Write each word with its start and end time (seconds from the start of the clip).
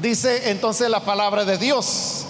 Dice 0.00 0.50
entonces 0.50 0.88
la 0.88 1.00
palabra 1.00 1.44
de 1.44 1.58
Dios, 1.58 2.24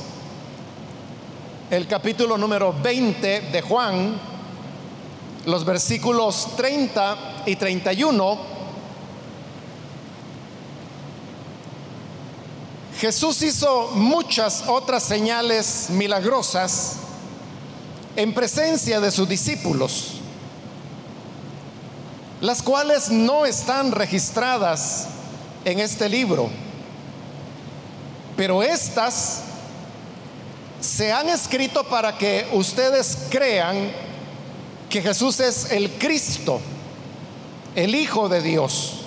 el 1.70 1.86
capítulo 1.86 2.38
número 2.38 2.72
20 2.72 3.42
de 3.42 3.60
Juan, 3.60 4.18
los 5.44 5.66
versículos 5.66 6.56
30 6.56 7.42
y 7.44 7.56
31. 7.56 8.38
Jesús 12.98 13.42
hizo 13.42 13.90
muchas 13.92 14.64
otras 14.66 15.02
señales 15.02 15.88
milagrosas 15.90 16.94
en 18.16 18.32
presencia 18.32 18.98
de 18.98 19.10
sus 19.10 19.28
discípulos, 19.28 20.12
las 22.40 22.62
cuales 22.62 23.10
no 23.10 23.44
están 23.44 23.92
registradas 23.92 25.08
en 25.66 25.80
este 25.80 26.08
libro, 26.08 26.48
pero 28.38 28.62
estas 28.62 29.42
se 30.80 31.12
han 31.12 31.28
escrito 31.28 31.82
para 31.82 32.16
que 32.16 32.48
ustedes 32.52 33.26
crean 33.28 33.90
que 34.88 35.02
Jesús 35.02 35.40
es 35.40 35.72
el 35.72 35.90
Cristo, 35.98 36.60
el 37.74 37.96
Hijo 37.96 38.28
de 38.28 38.40
Dios, 38.40 39.00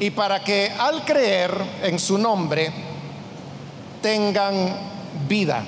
y 0.00 0.08
para 0.08 0.42
que 0.42 0.72
al 0.78 1.04
creer 1.04 1.52
en 1.82 1.98
su 1.98 2.16
nombre 2.16 2.72
tengan 4.00 4.74
vida. 5.28 5.62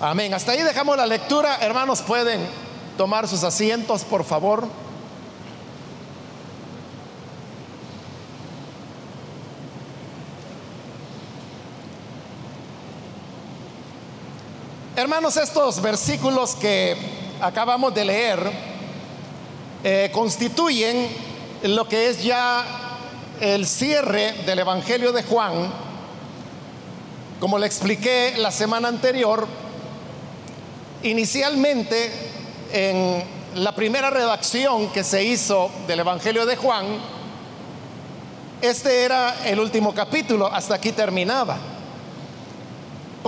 Amén. 0.00 0.32
Hasta 0.32 0.52
ahí 0.52 0.62
dejamos 0.62 0.96
la 0.96 1.06
lectura. 1.06 1.58
Hermanos, 1.60 2.00
pueden 2.00 2.40
tomar 2.96 3.28
sus 3.28 3.44
asientos, 3.44 4.04
por 4.04 4.24
favor. 4.24 4.87
Hermanos, 15.08 15.38
estos 15.38 15.80
versículos 15.80 16.54
que 16.54 16.94
acabamos 17.40 17.94
de 17.94 18.04
leer 18.04 18.52
eh, 19.82 20.10
constituyen 20.12 21.08
lo 21.62 21.88
que 21.88 22.10
es 22.10 22.22
ya 22.22 22.62
el 23.40 23.66
cierre 23.66 24.34
del 24.44 24.58
Evangelio 24.58 25.10
de 25.12 25.22
Juan. 25.22 25.72
Como 27.40 27.58
le 27.58 27.66
expliqué 27.66 28.34
la 28.36 28.50
semana 28.50 28.88
anterior, 28.88 29.48
Inicialmente, 31.04 32.12
en 32.70 33.24
la 33.54 33.74
primera 33.74 34.10
redacción 34.10 34.92
que 34.92 35.04
se 35.04 35.24
hizo 35.24 35.70
del 35.86 36.00
Evangelio 36.00 36.44
de 36.44 36.56
Juan, 36.56 36.84
este 38.60 39.04
era 39.04 39.36
el 39.46 39.58
último 39.58 39.94
capítulo, 39.94 40.52
hasta 40.52 40.74
aquí 40.74 40.92
terminaba. 40.92 41.77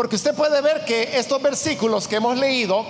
Porque 0.01 0.17
usted 0.17 0.35
puede 0.35 0.63
ver 0.63 0.87
que 0.87 1.19
estos 1.19 1.43
versículos 1.43 2.09
que 2.09 2.17
hemos 2.17 2.39
leído, 2.39 2.87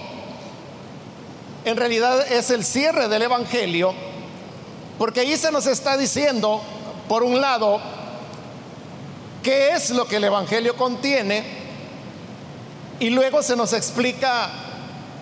en 1.64 1.76
realidad 1.76 2.24
es 2.30 2.50
el 2.50 2.64
cierre 2.64 3.08
del 3.08 3.22
Evangelio, 3.22 3.92
porque 4.96 5.18
ahí 5.18 5.36
se 5.36 5.50
nos 5.50 5.66
está 5.66 5.96
diciendo, 5.96 6.62
por 7.08 7.24
un 7.24 7.40
lado, 7.40 7.80
qué 9.42 9.70
es 9.70 9.90
lo 9.90 10.06
que 10.06 10.18
el 10.18 10.22
Evangelio 10.22 10.76
contiene, 10.76 11.42
y 13.00 13.10
luego 13.10 13.42
se 13.42 13.56
nos 13.56 13.72
explica 13.72 14.48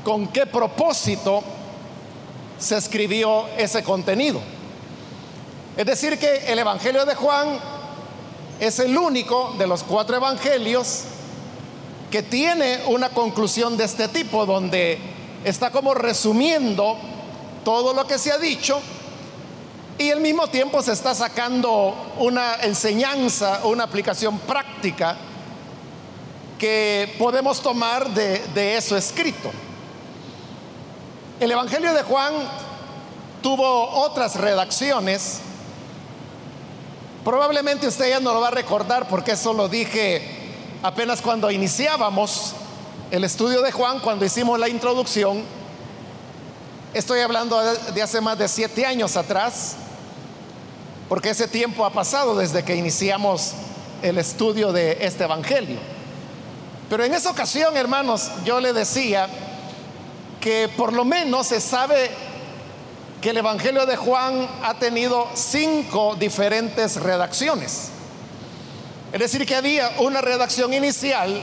con 0.05 0.29
qué 0.29 0.45
propósito 0.45 1.43
se 2.59 2.77
escribió 2.77 3.47
ese 3.57 3.83
contenido. 3.83 4.43
Es 5.75 5.87
decir, 5.87 6.19
que 6.19 6.53
el 6.53 6.59
Evangelio 6.59 7.07
de 7.07 7.15
Juan 7.15 7.59
es 8.61 8.79
el 8.79 8.95
único 8.95 9.55
de 9.57 9.67
los 9.67 9.83
cuatro 9.85 10.17
evangelios 10.17 11.05
que 12.11 12.23
tiene 12.23 12.83
una 12.87 13.11
conclusión 13.11 13.77
de 13.77 13.85
este 13.85 14.09
tipo, 14.09 14.47
donde 14.47 14.99
está 15.45 15.71
como 15.71 15.95
resumiendo 15.95 16.97
todo 17.65 17.93
lo 17.93 18.07
que 18.07 18.19
se 18.19 18.33
ha 18.33 18.39
dicho 18.39 18.81
y 19.99 20.11
al 20.11 20.21
mismo 20.21 20.47
tiempo 20.47 20.81
se 20.81 20.93
está 20.93 21.15
sacando 21.15 22.15
una 22.19 22.55
enseñanza, 22.63 23.61
una 23.65 23.85
aplicación 23.85 24.39
práctica 24.39 25.17
que 26.59 27.15
podemos 27.19 27.61
tomar 27.61 28.09
de, 28.11 28.77
eso 28.77 28.97
escrito. 28.97 29.51
El 31.41 31.51
Evangelio 31.51 31.93
de 31.93 32.03
Juan 32.03 32.33
tuvo 33.43 33.91
otras 33.91 34.37
redacciones. 34.37 35.41
Probablemente 37.25 37.87
usted 37.87 38.11
ya 38.11 38.21
no 38.21 38.33
lo 38.33 38.41
va 38.41 38.49
a 38.49 38.53
recordar 38.53 39.09
porque 39.09 39.33
eso 39.33 39.53
lo 39.53 39.69
dije 39.69 40.38
apenas 40.83 41.21
cuando 41.21 41.51
iniciábamos 41.51 42.55
el 43.11 43.25
estudio 43.25 43.63
de 43.63 43.73
Juan, 43.73 44.01
cuando 44.01 44.25
hicimos 44.25 44.59
la 44.59 44.69
introducción. 44.69 45.43
Estoy 46.95 47.21
hablando 47.21 47.61
de 47.61 48.03
hace 48.03 48.21
más 48.21 48.39
de 48.39 48.49
siete 48.49 48.87
años 48.87 49.17
atrás, 49.17 49.77
porque 51.09 51.31
ese 51.31 51.49
tiempo 51.49 51.85
ha 51.85 51.91
pasado 51.91 52.37
desde 52.37 52.65
que 52.65 52.77
iniciamos 52.77 53.53
el 54.03 54.19
estudio 54.19 54.73
de 54.73 54.99
este 55.01 55.25
Evangelio. 55.25 55.79
Pero 56.89 57.05
en 57.05 57.13
esa 57.13 57.31
ocasión, 57.31 57.77
hermanos, 57.77 58.31
yo 58.45 58.61
le 58.61 58.73
decía 58.73 59.29
que 60.41 60.71
por 60.77 60.93
lo 60.93 61.05
menos 61.05 61.49
se 61.49 61.61
sabe 61.61 62.11
que 63.21 63.31
el 63.31 63.39
Evangelio 63.39 63.85
de 63.85 63.97
Juan 63.97 64.49
ha 64.63 64.75
tenido 64.75 65.27
cinco 65.35 66.15
diferentes 66.15 66.97
redacciones. 66.97 67.91
Es 69.13 69.21
decir, 69.21 69.47
que 69.47 69.55
había 69.55 69.93
una 70.01 70.21
redacción 70.21 70.73
inicial 70.75 71.41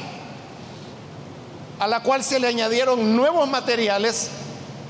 a 1.80 1.88
la 1.88 2.04
cual 2.04 2.24
se 2.24 2.40
le 2.40 2.48
añadieron 2.48 3.16
nuevos 3.16 3.50
materiales 3.50 4.30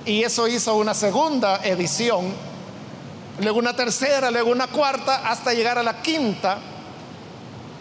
y 0.06 0.24
eso 0.24 0.48
hizo 0.48 0.76
una 0.76 0.94
segunda 0.94 1.62
edición, 1.64 2.34
luego 3.40 3.60
una 3.60 3.76
tercera, 3.76 4.30
luego 4.30 4.52
una 4.52 4.68
cuarta, 4.68 5.28
hasta 5.30 5.54
llegar 5.54 5.78
a 5.78 5.84
la 5.84 6.02
quinta 6.02 6.60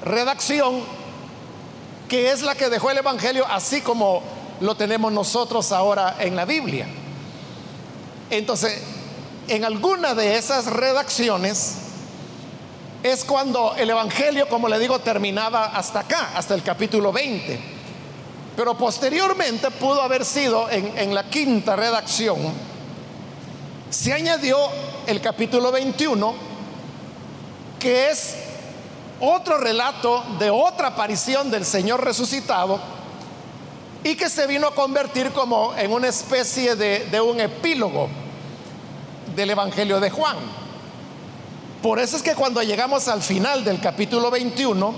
redacción, 0.05 0.83
que 2.09 2.31
es 2.31 2.43
la 2.43 2.55
que 2.55 2.71
dejó 2.71 2.91
el 2.91 2.99
Evangelio 2.99 3.45
así 3.49 3.81
como 3.81 4.23
lo 4.61 4.77
tenemos 4.77 5.13
nosotros 5.13 5.73
ahora 5.73 6.17
en 6.21 6.37
la 6.37 6.45
Biblia. 6.45 6.87
Entonces, 8.31 8.81
en 9.49 9.65
alguna 9.65 10.15
de 10.15 10.39
esas 10.39 10.67
redacciones 10.67 11.84
es 13.05 13.23
cuando 13.23 13.75
el 13.77 13.91
Evangelio, 13.91 14.49
como 14.49 14.67
le 14.67 14.79
digo, 14.79 14.99
terminaba 14.99 15.67
hasta 15.67 16.01
acá, 16.01 16.31
hasta 16.35 16.55
el 16.55 16.63
capítulo 16.63 17.13
20. 17.13 17.61
Pero 18.57 18.79
posteriormente 18.79 19.71
pudo 19.73 20.01
haber 20.01 20.25
sido 20.25 20.71
en, 20.71 21.15
la 21.15 21.29
quinta 21.29 21.77
redacción, 21.77 22.39
se 23.91 24.11
añadió 24.11 24.57
el 25.07 25.21
capítulo 25.21 25.71
21, 25.71 26.35
que 27.79 28.09
es 28.09 28.37
otro 29.21 29.59
relato 29.59 30.25
de 30.39 30.49
otra 30.49 30.89
aparición 30.89 31.51
del 31.51 31.67
Señor 31.67 32.03
resucitado 32.03 32.81
y 34.03 34.15
que 34.17 34.31
se 34.31 34.47
vino 34.47 34.69
a 34.69 34.75
convertir 34.75 35.31
como 35.33 35.75
en 35.77 35.93
una 35.93 36.09
especie 36.09 36.75
de, 36.75 37.21
un 37.21 37.39
epílogo 37.39 38.09
del 39.37 39.51
Evangelio 39.51 40.01
de 40.01 40.09
Juan. 40.09 40.64
Por 41.85 41.99
eso 41.99 42.17
es 42.17 42.23
que 42.23 42.35
cuando 42.35 42.63
llegamos 42.63 43.09
al 43.09 43.21
final 43.21 43.63
del 43.63 43.79
capítulo 43.79 44.31
21, 44.31 44.95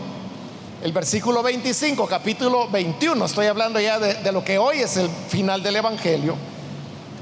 el 0.85 0.93
versículo 0.93 1.43
25, 1.43 2.07
capítulo 2.07 2.69
21, 2.69 3.25
estoy 3.25 3.47
hablando 3.47 3.81
ya 3.81 3.99
de, 3.99 4.31
lo 4.31 4.45
que 4.45 4.57
hoy 4.57 4.83
es 4.83 4.97
el 4.97 5.11
final 5.11 5.65
del 5.65 5.75
Evangelio, 5.75 6.37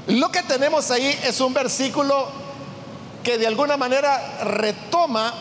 lo 0.05 0.31
que 0.31 0.43
tenemos 0.43 0.91
ahí 0.91 1.17
es 1.23 1.41
un 1.41 1.55
versículo 1.55 2.27
que 3.23 3.39
de 3.39 3.47
alguna 3.47 3.75
manera 3.75 4.37
retoma 4.43 5.33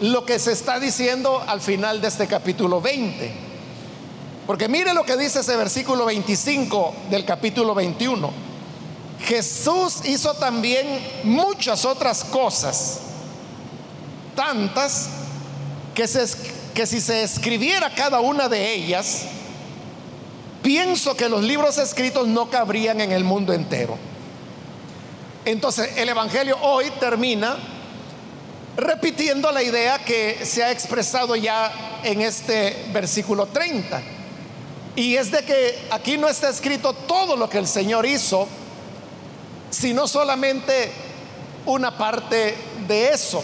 lo 0.00 0.26
que 0.26 0.38
se 0.38 0.52
está 0.52 0.78
diciendo 0.78 1.42
al 1.46 1.62
final 1.62 2.02
de 2.02 2.08
este 2.08 2.26
capítulo 2.26 2.82
20. 2.82 3.32
Porque 4.46 4.68
mire 4.68 4.92
lo 4.92 5.04
que 5.04 5.16
dice 5.16 5.40
ese 5.40 5.56
versículo 5.56 6.04
25 6.04 6.94
del 7.08 7.24
capítulo 7.24 7.74
21. 7.74 8.30
Jesús 9.20 10.04
hizo 10.04 10.34
también 10.34 10.86
muchas 11.24 11.86
otras 11.86 12.24
cosas, 12.24 13.07
tantas 14.38 15.08
que, 15.96 16.06
si 16.86 17.00
se 17.00 17.24
escribiera 17.24 17.92
cada 17.92 18.20
una 18.20 18.48
de 18.48 18.72
ellas, 18.72 19.22
pienso 20.62 21.16
que 21.16 21.28
los 21.28 21.42
libros 21.42 21.76
escritos 21.76 22.28
no 22.28 22.48
cabrían 22.48 23.00
en 23.00 23.10
el 23.10 23.24
mundo 23.24 23.52
entero. 23.52 23.98
Entonces 25.44 25.90
el 25.96 26.08
Evangelio 26.08 26.56
hoy 26.62 26.88
termina 27.00 27.56
repitiendo 28.76 29.50
la 29.50 29.60
idea 29.60 29.98
que 29.98 30.46
se 30.46 30.62
ha 30.62 30.70
expresado 30.70 31.34
ya 31.34 32.00
en 32.04 32.20
este 32.20 32.86
versículo 32.92 33.46
30 33.46 34.00
y 34.94 35.16
es 35.16 35.32
de 35.32 35.42
que 35.42 35.88
aquí 35.90 36.16
no 36.16 36.28
está 36.28 36.48
escrito 36.48 36.92
todo 36.92 37.36
lo 37.36 37.50
que 37.50 37.58
el 37.58 37.66
Señor 37.66 38.06
hizo, 38.06 38.46
sino 39.70 40.06
solamente 40.06 40.92
una 41.66 41.98
parte 41.98 42.54
de 42.86 43.08
eso. 43.08 43.42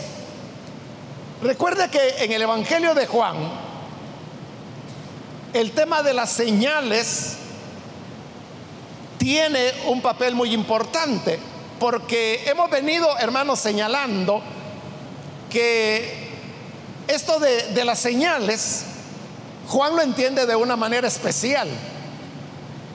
Recuerde 1.44 1.90
que 1.90 2.24
en 2.24 2.32
el 2.32 2.40
Evangelio 2.40 2.94
de 2.94 3.06
Juan, 3.06 3.36
el 5.52 5.72
tema 5.72 6.02
de 6.02 6.14
las 6.14 6.30
señales 6.30 7.36
tiene 9.18 9.70
un 9.84 10.00
papel 10.00 10.34
muy 10.34 10.54
importante, 10.54 11.38
porque 11.78 12.44
hemos 12.46 12.70
venido, 12.70 13.18
hermanos, 13.18 13.60
señalando 13.60 14.40
que 15.50 16.30
esto 17.08 17.38
de, 17.38 17.74
de 17.74 17.84
las 17.84 17.98
señales, 17.98 18.86
Juan 19.68 19.96
lo 19.96 20.00
entiende 20.00 20.46
de 20.46 20.56
una 20.56 20.76
manera 20.76 21.08
especial. 21.08 21.68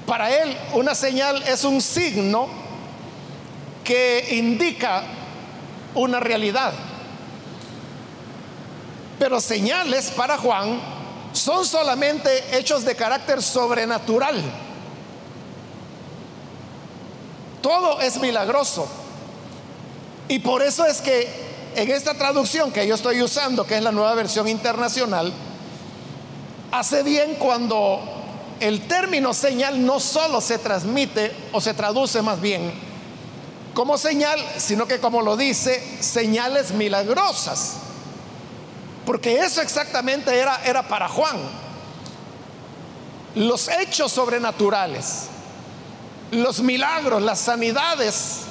Para 0.07 0.35
él, 0.35 0.57
una 0.73 0.95
señal 0.95 1.43
es 1.43 1.63
un 1.63 1.79
signo 1.83 2.47
que 3.83 4.25
indica 4.31 5.03
una 5.93 6.19
realidad. 6.19 6.88
Pero 9.19 9.41
señales 9.41 10.11
para 10.11 10.37
Juan 10.37 10.79
son 11.33 11.65
solamente 11.65 12.57
hechos 12.57 12.85
de 12.85 12.95
carácter 12.95 13.43
sobrenatural. 13.43 14.41
Todo 17.61 17.99
es 18.01 18.19
milagroso. 18.19 18.87
Y 20.27 20.39
por 20.39 20.61
eso 20.61 20.85
es 20.85 21.01
que 21.01 21.27
en 21.75 21.91
esta 21.91 22.13
traducción 22.13 22.71
que 22.71 22.87
yo 22.87 22.95
estoy 22.95 23.21
usando, 23.21 23.65
que 23.65 23.77
es 23.77 23.83
la 23.83 23.91
nueva 23.91 24.15
versión 24.15 24.47
internacional, 24.47 25.33
hace 26.71 27.03
bien 27.03 27.35
cuando 27.35 27.99
el 28.59 28.87
término 28.87 29.33
señal 29.33 29.85
no 29.85 29.99
solo 29.99 30.41
se 30.41 30.57
transmite 30.57 31.33
o 31.51 31.61
se 31.61 31.73
traduce 31.73 32.21
más 32.21 32.39
bien 32.39 32.89
como 33.73 33.97
señal, 33.97 34.39
sino 34.57 34.87
que 34.87 34.99
como 34.99 35.21
lo 35.21 35.37
dice, 35.37 35.81
señales 36.01 36.71
milagrosas. 36.71 37.75
Porque 39.09 39.39
eso 39.39 39.63
exactamente 39.63 40.39
era, 40.39 40.61
era 40.63 40.87
para 40.87 41.09
Juan. 41.09 41.35
Los 43.33 43.67
hechos 43.67 44.11
sobrenaturales, 44.11 45.23
los 46.29 46.59
milagros, 46.59 47.19
las 47.19 47.39
sanidades 47.39 48.41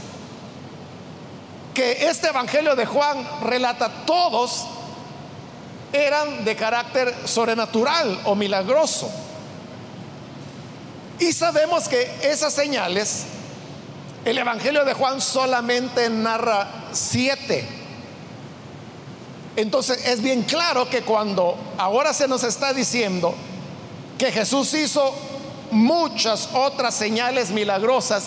que 1.73 2.09
este 2.09 2.31
Evangelio 2.31 2.75
de 2.75 2.87
Juan 2.87 3.25
relata 3.43 4.05
todos 4.05 4.67
eran 5.93 6.45
de 6.45 6.57
carácter 6.57 7.15
sobrenatural 7.25 8.23
o 8.25 8.35
milagroso. 8.35 9.09
Y 11.21 11.33
sabemos 11.35 11.89
que 11.89 12.11
esas 12.23 12.53
señales, 12.53 13.27
el 14.25 14.37
Evangelio 14.39 14.85
de 14.85 14.95
Juan 14.95 15.21
solamente 15.21 16.11
narra 16.11 16.89
siete. 16.91 17.78
Entonces 19.59 20.07
es 20.07 20.23
bien 20.23 20.43
claro 20.43 20.89
que 20.89 21.03
cuando 21.03 21.57
ahora 21.79 22.13
se 22.13 22.29
nos 22.29 22.45
está 22.45 22.73
diciendo 22.73 23.35
que 24.17 24.31
Jesús 24.31 24.73
hizo 24.75 25.13
muchas 25.73 26.51
otras 26.53 26.95
señales 26.95 27.51
milagrosas 27.51 28.27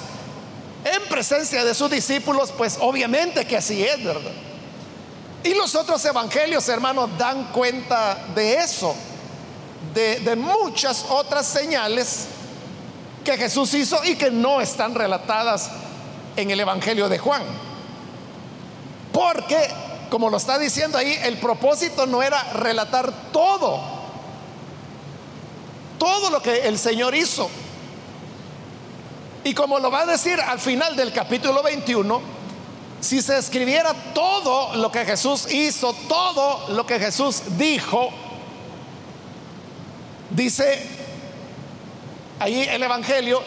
en 0.83 1.07
presencia 1.07 1.63
de 1.63 1.74
sus 1.74 1.89
discípulos, 1.89 2.51
pues 2.57 2.78
obviamente 2.81 3.45
que 3.45 3.56
así 3.56 3.81
es, 3.81 4.04
¿verdad? 4.04 4.33
Y 5.45 5.54
los 5.54 5.74
otros 5.74 6.04
evangelios, 6.04 6.68
hermanos, 6.68 7.10
dan 7.18 7.45
cuenta 7.54 8.25
de 8.36 8.56
eso, 8.56 8.94
de, 9.94 10.19
de 10.19 10.36
muchas 10.36 11.06
otras 11.07 11.45
señales 11.45 12.25
que 13.24 13.38
Jesús 13.38 13.74
hizo 13.74 14.04
y 14.04 14.18
que 14.18 14.31
no 14.31 14.60
están 14.60 14.95
relatadas 14.95 15.69
en 16.36 16.51
el 16.51 16.60
Evangelio 16.60 17.07
de 17.07 17.19
Juan. 17.19 17.44
Porque, 19.13 19.69
como 20.12 20.30
lo 20.30 20.36
está 20.36 20.60
diciendo 20.60 20.98
ahí, 20.98 21.18
el 21.24 21.38
propósito 21.38 22.06
no 22.06 22.22
era 22.22 22.44
relatar 22.52 23.31
todo, 23.31 23.80
todo 25.98 26.30
lo 26.30 26.42
que 26.42 26.68
el 26.68 26.78
Señor 26.78 27.16
hizo. 27.16 27.50
Y 29.46 29.54
como 29.54 29.80
lo 29.80 29.90
va 29.90 30.02
a 30.02 30.06
decir 30.06 30.38
al 30.42 30.60
final 30.60 30.98
del 30.98 31.13
capítulo 31.13 31.63
21, 31.63 32.22
si 33.00 33.22
se 33.22 33.38
escribiera 33.38 33.94
todo 34.13 34.75
lo 34.75 34.92
que 34.92 35.06
Jesús 35.06 35.50
hizo, 35.50 35.94
todo 36.10 36.68
lo 36.74 36.86
que 36.86 37.00
Jesús 37.00 37.44
dijo, 37.58 38.10
dice 40.30 40.86
ahí 42.40 42.63
el 42.63 42.84
Evangelio, 42.84 43.42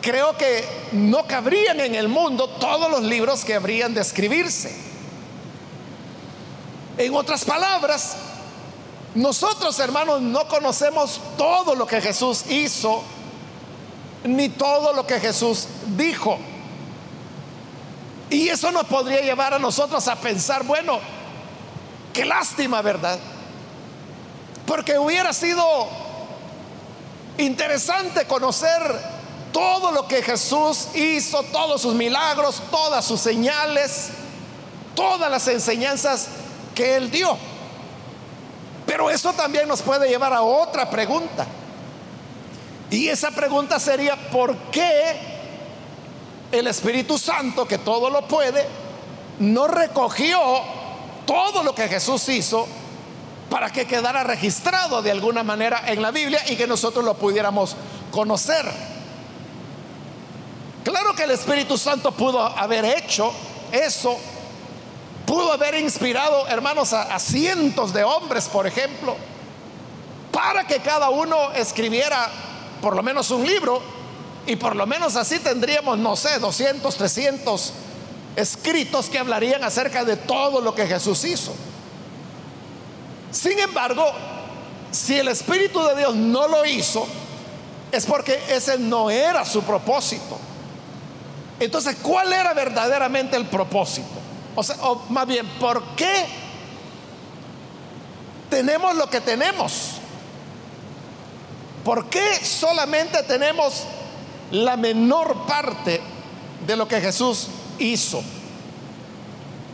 creo 0.00 0.36
que 0.36 0.64
no 0.90 1.28
cabrían 1.28 1.78
en 1.78 1.94
el 1.94 2.08
mundo 2.08 2.48
todos 2.48 2.90
los 2.90 3.04
libros 3.04 3.44
que 3.44 3.54
habrían 3.54 3.94
de 3.94 4.00
escribirse. 4.00 4.91
En 6.98 7.14
otras 7.14 7.44
palabras, 7.44 8.16
nosotros 9.14 9.78
hermanos 9.78 10.20
no 10.20 10.46
conocemos 10.48 11.20
todo 11.36 11.74
lo 11.74 11.86
que 11.86 12.00
Jesús 12.00 12.44
hizo, 12.48 13.02
ni 14.24 14.48
todo 14.48 14.92
lo 14.92 15.06
que 15.06 15.20
Jesús 15.20 15.66
dijo. 15.96 16.38
Y 18.30 18.48
eso 18.48 18.70
nos 18.72 18.86
podría 18.86 19.20
llevar 19.20 19.54
a 19.54 19.58
nosotros 19.58 20.06
a 20.08 20.16
pensar, 20.16 20.64
bueno, 20.64 21.00
qué 22.12 22.24
lástima, 22.24 22.80
¿verdad? 22.82 23.18
Porque 24.66 24.98
hubiera 24.98 25.32
sido 25.32 26.02
Interesante 27.38 28.26
conocer 28.26 28.80
todo 29.52 29.90
lo 29.90 30.06
que 30.06 30.22
Jesús 30.22 30.88
hizo, 30.94 31.42
todos 31.44 31.82
sus 31.82 31.94
milagros, 31.94 32.62
todas 32.70 33.04
sus 33.04 33.20
señales, 33.20 34.10
todas 34.94 35.30
las 35.30 35.48
enseñanzas 35.48 36.28
que 36.74 36.96
él 36.96 37.10
dio. 37.10 37.36
Pero 38.86 39.10
eso 39.10 39.32
también 39.32 39.68
nos 39.68 39.82
puede 39.82 40.08
llevar 40.08 40.32
a 40.32 40.42
otra 40.42 40.90
pregunta. 40.90 41.46
Y 42.90 43.08
esa 43.08 43.30
pregunta 43.30 43.80
sería, 43.80 44.16
¿por 44.30 44.54
qué 44.70 45.16
el 46.52 46.66
Espíritu 46.66 47.16
Santo, 47.18 47.66
que 47.66 47.78
todo 47.78 48.10
lo 48.10 48.28
puede, 48.28 48.66
no 49.38 49.66
recogió 49.66 50.38
todo 51.26 51.62
lo 51.62 51.74
que 51.74 51.88
Jesús 51.88 52.28
hizo 52.28 52.66
para 53.48 53.70
que 53.70 53.86
quedara 53.86 54.24
registrado 54.24 55.02
de 55.02 55.10
alguna 55.10 55.42
manera 55.42 55.82
en 55.86 56.02
la 56.02 56.10
Biblia 56.10 56.42
y 56.48 56.56
que 56.56 56.66
nosotros 56.66 57.04
lo 57.04 57.14
pudiéramos 57.14 57.76
conocer. 58.10 58.70
Claro 60.84 61.14
que 61.14 61.24
el 61.24 61.30
Espíritu 61.30 61.78
Santo 61.78 62.12
pudo 62.12 62.40
haber 62.40 62.84
hecho 62.84 63.32
eso, 63.70 64.16
pudo 65.26 65.52
haber 65.52 65.74
inspirado, 65.74 66.46
hermanos, 66.48 66.92
a, 66.92 67.18
cientos 67.18 67.92
de 67.92 68.04
hombres, 68.04 68.48
por 68.48 68.66
ejemplo, 68.66 69.16
para 70.30 70.66
que 70.66 70.80
cada 70.80 71.10
uno 71.10 71.52
escribiera 71.52 72.28
por 72.80 72.96
lo 72.96 73.02
menos 73.02 73.30
un 73.30 73.46
libro 73.46 73.80
y 74.46 74.56
por 74.56 74.74
lo 74.74 74.86
menos 74.86 75.16
así 75.16 75.38
tendríamos, 75.38 75.98
no 75.98 76.16
sé, 76.16 76.38
200, 76.38 76.96
300 76.96 77.72
escritos 78.36 79.08
que 79.08 79.18
hablarían 79.18 79.62
acerca 79.62 80.04
de 80.04 80.16
todo 80.16 80.60
lo 80.60 80.74
que 80.74 80.86
Jesús 80.86 81.24
hizo. 81.24 81.52
Sin 83.30 83.58
embargo, 83.58 84.04
si 84.90 85.18
el 85.18 85.28
Espíritu 85.28 85.82
de 85.84 85.96
Dios 85.96 86.14
no 86.14 86.48
lo 86.48 86.64
hizo, 86.64 87.06
es 87.90 88.06
porque 88.06 88.40
ese 88.48 88.78
no 88.78 89.10
era 89.10 89.44
su 89.44 89.62
propósito. 89.62 90.38
Entonces, 91.60 91.96
¿cuál 92.02 92.32
era 92.32 92.52
verdaderamente 92.54 93.36
el 93.36 93.46
propósito? 93.46 94.21
O 94.54 94.62
sea, 94.62 94.76
más 95.08 95.26
bien, 95.26 95.46
¿por 95.58 95.82
qué 95.96 96.26
tenemos 98.50 98.94
lo 98.96 99.08
que 99.08 99.20
tenemos? 99.20 99.92
¿Por 101.84 102.06
qué 102.10 102.44
solamente 102.44 103.22
tenemos 103.22 103.84
la 104.50 104.76
menor 104.76 105.46
parte 105.46 106.00
de 106.66 106.76
lo 106.76 106.86
que 106.86 107.00
Jesús 107.00 107.48
hizo? 107.78 108.22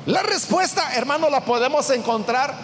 La 0.06 0.22
respuesta, 0.22 0.94
hermano, 0.94 1.28
la 1.28 1.44
podemos 1.44 1.90
encontrar 1.90 2.54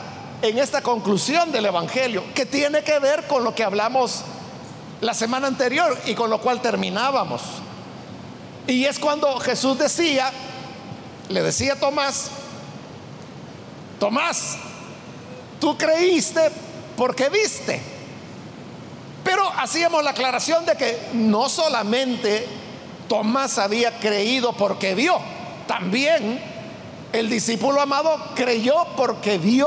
en 0.40 0.58
esta 0.58 0.82
conclusión 0.82 1.52
del 1.52 1.66
Evangelio, 1.66 2.22
que 2.34 2.46
tiene 2.46 2.82
que 2.82 2.98
ver 3.00 3.26
con 3.26 3.44
lo 3.44 3.54
que 3.54 3.64
hablamos 3.64 4.22
la 5.00 5.14
semana 5.14 5.48
anterior 5.48 5.98
y 6.06 6.14
con 6.14 6.30
lo 6.30 6.40
cual 6.40 6.62
terminábamos. 6.62 7.42
Y 8.66 8.84
es 8.84 8.98
cuando 8.98 9.38
Jesús 9.40 9.78
decía, 9.78 10.32
le 11.28 11.42
decía 11.42 11.78
Tomás, 11.78 12.30
Tomás, 13.98 14.56
tú 15.60 15.76
creíste 15.78 16.50
porque 16.96 17.28
viste. 17.28 17.80
Pero 19.24 19.48
hacíamos 19.56 20.04
la 20.04 20.10
aclaración 20.10 20.66
de 20.66 20.76
que 20.76 21.08
no 21.14 21.48
solamente 21.48 22.46
Tomás 23.08 23.58
había 23.58 23.98
creído 23.98 24.52
porque 24.52 24.94
vio, 24.94 25.18
también 25.66 26.40
el 27.12 27.30
discípulo 27.30 27.80
amado 27.80 28.20
creyó 28.34 28.86
porque 28.96 29.38
vio 29.38 29.66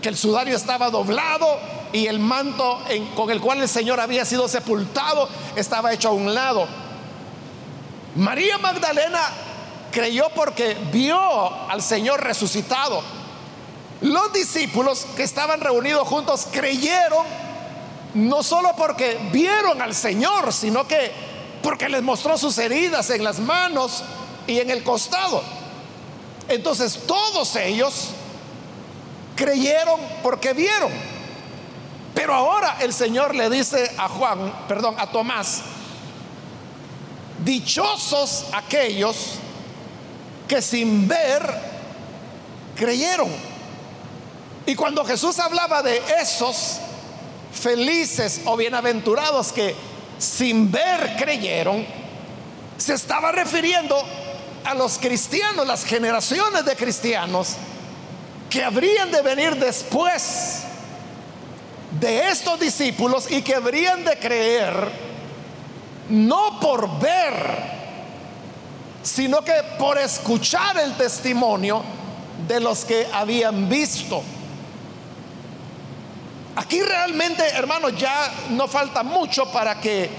que 0.00 0.08
el 0.08 0.16
sudario 0.16 0.56
estaba 0.56 0.90
doblado 0.90 1.58
y 1.92 2.06
el 2.06 2.20
manto 2.20 2.80
con 3.16 3.30
el 3.30 3.40
cual 3.40 3.60
el 3.60 3.68
Señor 3.68 3.98
había 3.98 4.24
sido 4.24 4.46
sepultado 4.46 5.28
estaba 5.56 5.92
hecho 5.92 6.08
a 6.08 6.12
un 6.12 6.32
lado. 6.32 6.66
María 8.14 8.58
Magdalena 8.58 9.20
creyó 9.90 10.28
porque 10.34 10.76
vio 10.92 11.18
al 11.68 11.82
Señor 11.82 12.22
resucitado. 12.22 13.02
Los 14.00 14.32
discípulos 14.32 15.06
que 15.16 15.22
estaban 15.22 15.60
reunidos 15.60 16.08
juntos 16.08 16.48
creyeron 16.50 17.26
no 18.14 18.42
solo 18.42 18.70
porque 18.76 19.18
vieron 19.30 19.80
al 19.82 19.94
Señor, 19.94 20.52
sino 20.52 20.86
que 20.86 21.12
porque 21.62 21.88
les 21.88 22.02
mostró 22.02 22.38
sus 22.38 22.56
heridas 22.58 23.10
en 23.10 23.22
las 23.22 23.38
manos 23.38 24.02
y 24.46 24.58
en 24.58 24.70
el 24.70 24.82
costado. 24.82 25.42
Entonces 26.48 27.00
todos 27.06 27.54
ellos 27.56 28.08
creyeron 29.36 30.00
porque 30.22 30.52
vieron. 30.52 30.90
Pero 32.14 32.34
ahora 32.34 32.78
el 32.80 32.92
Señor 32.92 33.34
le 33.34 33.48
dice 33.48 33.90
a 33.96 34.08
Juan, 34.08 34.52
perdón, 34.66 34.96
a 34.98 35.06
Tomás, 35.06 35.62
dichosos 37.44 38.46
aquellos 38.52 39.38
que 40.50 40.60
sin 40.60 41.06
ver 41.06 41.40
creyeron. 42.76 43.28
Y 44.66 44.74
cuando 44.74 45.04
Jesús 45.04 45.38
hablaba 45.38 45.80
de 45.80 46.02
esos 46.20 46.80
felices 47.52 48.40
o 48.46 48.56
bienaventurados 48.56 49.52
que 49.52 49.76
sin 50.18 50.72
ver 50.72 51.14
creyeron, 51.16 51.86
se 52.76 52.94
estaba 52.94 53.30
refiriendo 53.30 53.96
a 54.64 54.74
los 54.74 54.98
cristianos, 54.98 55.64
las 55.68 55.84
generaciones 55.84 56.64
de 56.64 56.74
cristianos 56.74 57.50
que 58.50 58.64
habrían 58.64 59.12
de 59.12 59.22
venir 59.22 59.54
después 59.54 60.62
de 62.00 62.28
estos 62.28 62.58
discípulos 62.58 63.30
y 63.30 63.42
que 63.42 63.54
habrían 63.54 64.04
de 64.04 64.18
creer 64.18 64.90
no 66.08 66.58
por 66.58 66.98
ver, 66.98 67.79
sino 69.02 69.42
que 69.42 69.54
por 69.78 69.98
escuchar 69.98 70.78
el 70.78 70.96
testimonio 70.96 71.82
de 72.46 72.60
los 72.60 72.84
que 72.84 73.06
habían 73.12 73.68
visto. 73.68 74.22
Aquí 76.56 76.82
realmente, 76.82 77.42
hermanos, 77.54 77.92
ya 77.96 78.32
no 78.50 78.68
falta 78.68 79.02
mucho 79.02 79.50
para 79.50 79.80
que 79.80 80.10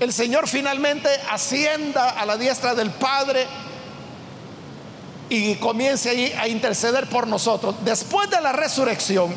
el 0.00 0.12
Señor 0.12 0.48
finalmente 0.48 1.08
ascienda 1.30 2.10
a 2.10 2.26
la 2.26 2.36
diestra 2.36 2.74
del 2.74 2.90
Padre 2.90 3.46
y 5.28 5.54
comience 5.56 6.10
ahí 6.10 6.32
a 6.38 6.48
interceder 6.48 7.08
por 7.08 7.26
nosotros. 7.28 7.76
Después 7.84 8.28
de 8.30 8.40
la 8.40 8.52
resurrección, 8.52 9.32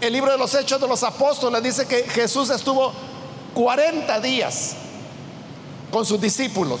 el 0.00 0.12
libro 0.12 0.32
de 0.32 0.38
los 0.38 0.54
Hechos 0.54 0.80
de 0.80 0.88
los 0.88 1.02
Apóstoles 1.02 1.62
dice 1.62 1.86
que 1.86 2.04
Jesús 2.04 2.50
estuvo 2.50 2.92
40 3.54 4.20
días 4.20 4.74
con 5.92 6.06
sus 6.06 6.20
discípulos 6.20 6.80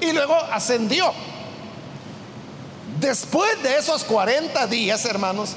y 0.00 0.12
luego 0.12 0.34
ascendió. 0.34 1.12
Después 2.98 3.62
de 3.62 3.78
esos 3.78 4.04
40 4.04 4.66
días, 4.66 5.04
hermanos, 5.04 5.54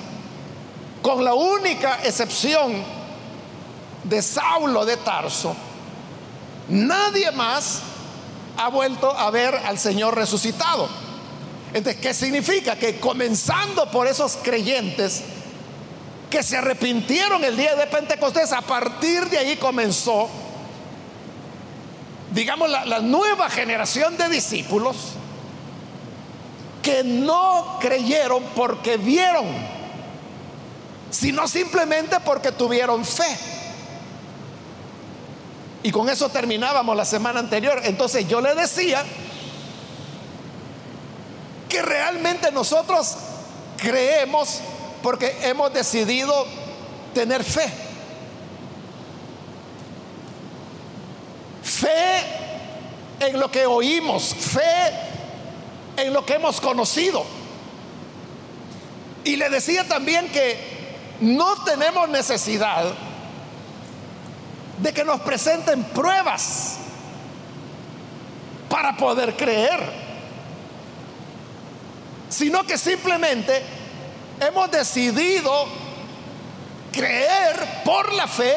con 1.01 1.23
la 1.23 1.33
única 1.33 2.00
excepción 2.03 2.73
de 4.03 4.21
Saulo 4.21 4.85
de 4.85 4.97
Tarso, 4.97 5.55
nadie 6.69 7.31
más 7.31 7.81
ha 8.57 8.69
vuelto 8.69 9.12
a 9.12 9.29
ver 9.31 9.55
al 9.55 9.77
Señor 9.77 10.15
resucitado. 10.15 10.88
Entonces, 11.73 12.01
¿qué 12.01 12.13
significa? 12.13 12.75
Que 12.75 13.00
comenzando 13.00 13.89
por 13.91 14.07
esos 14.07 14.38
creyentes 14.41 15.23
que 16.29 16.43
se 16.43 16.57
arrepintieron 16.57 17.43
el 17.43 17.57
día 17.57 17.75
de 17.75 17.88
Pentecostés, 17.88 18.53
a 18.53 18.62
partir 18.62 19.29
de 19.29 19.38
ahí 19.38 19.55
comenzó, 19.57 20.29
digamos, 22.34 22.70
la, 22.70 22.86
la 22.86 23.00
nueva 23.00 23.50
generación 23.50 24.18
de 24.18 24.30
discípulos 24.30 24.96
que 26.82 27.04
no 27.04 27.78
creyeron 27.80 28.44
porque 28.56 28.98
vieron 28.98 29.74
sino 31.13 31.48
simplemente 31.48 32.20
porque 32.22 32.52
tuvieron 32.52 33.06
fe. 33.06 33.38
Y 35.84 35.92
con 35.92 36.10
eso 36.10 36.30
terminábamos 36.30 36.98
la 36.98 37.06
semana 37.06 37.40
anterior. 37.40 37.82
Entonces 37.84 38.28
yo 38.28 38.42
le 38.42 38.56
decía 38.56 39.04
que 41.70 41.82
realmente 41.82 42.52
nosotros 42.52 43.16
creemos 43.78 44.60
porque 45.04 45.38
hemos 45.44 45.72
decidido 45.74 46.48
tener 47.13 47.44
fe. 47.44 47.72
Fe 51.84 53.28
en 53.28 53.40
lo 53.40 53.52
que 53.52 53.66
oímos, 53.66 54.34
fe 54.34 54.92
en 55.98 56.13
lo 56.13 56.25
que 56.25 56.36
hemos 56.36 56.62
conocido. 56.62 57.25
Y 59.25 59.36
le 59.36 59.50
decía 59.50 59.86
también 59.86 60.30
que 60.30 60.58
no 61.20 61.62
tenemos 61.66 62.08
necesidad 62.08 62.86
de 64.80 64.94
que 64.94 65.04
nos 65.04 65.20
presenten 65.22 65.84
pruebas 65.84 66.78
para 68.70 68.96
poder 68.96 69.36
creer, 69.36 69.80
sino 72.30 72.63
que 72.63 72.78
simplemente 72.78 73.62
hemos 74.40 74.72
decidido 74.72 75.68
creer 76.94 77.84
por 77.84 78.13
la 78.13 78.28
fe 78.28 78.56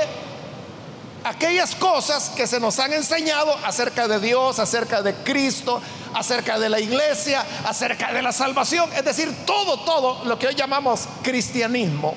aquellas 1.29 1.75
cosas 1.75 2.31
que 2.31 2.47
se 2.47 2.61
nos 2.61 2.79
han 2.79 2.93
enseñado 2.93 3.55
acerca 3.65 4.09
de 4.09 4.21
Dios, 4.21 4.59
acerca 4.59 5.03
de 5.03 5.15
Cristo, 5.15 5.81
acerca 6.15 6.59
de 6.59 6.69
la 6.69 6.81
iglesia, 6.81 7.45
acerca 7.65 8.13
de 8.13 8.23
la 8.23 8.33
salvación, 8.33 8.89
es 8.95 9.05
decir, 9.05 9.35
todo, 9.45 9.81
todo 9.81 10.25
lo 10.25 10.39
que 10.39 10.47
hoy 10.47 10.55
llamamos 10.55 11.09
cristianismo 11.23 12.15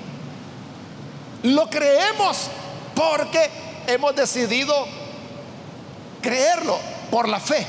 lo 1.43 1.69
creemos 1.69 2.49
porque 2.95 3.49
hemos 3.87 4.15
decidido 4.15 4.73
creerlo 6.21 6.79
por 7.09 7.27
la 7.27 7.39
fe. 7.39 7.65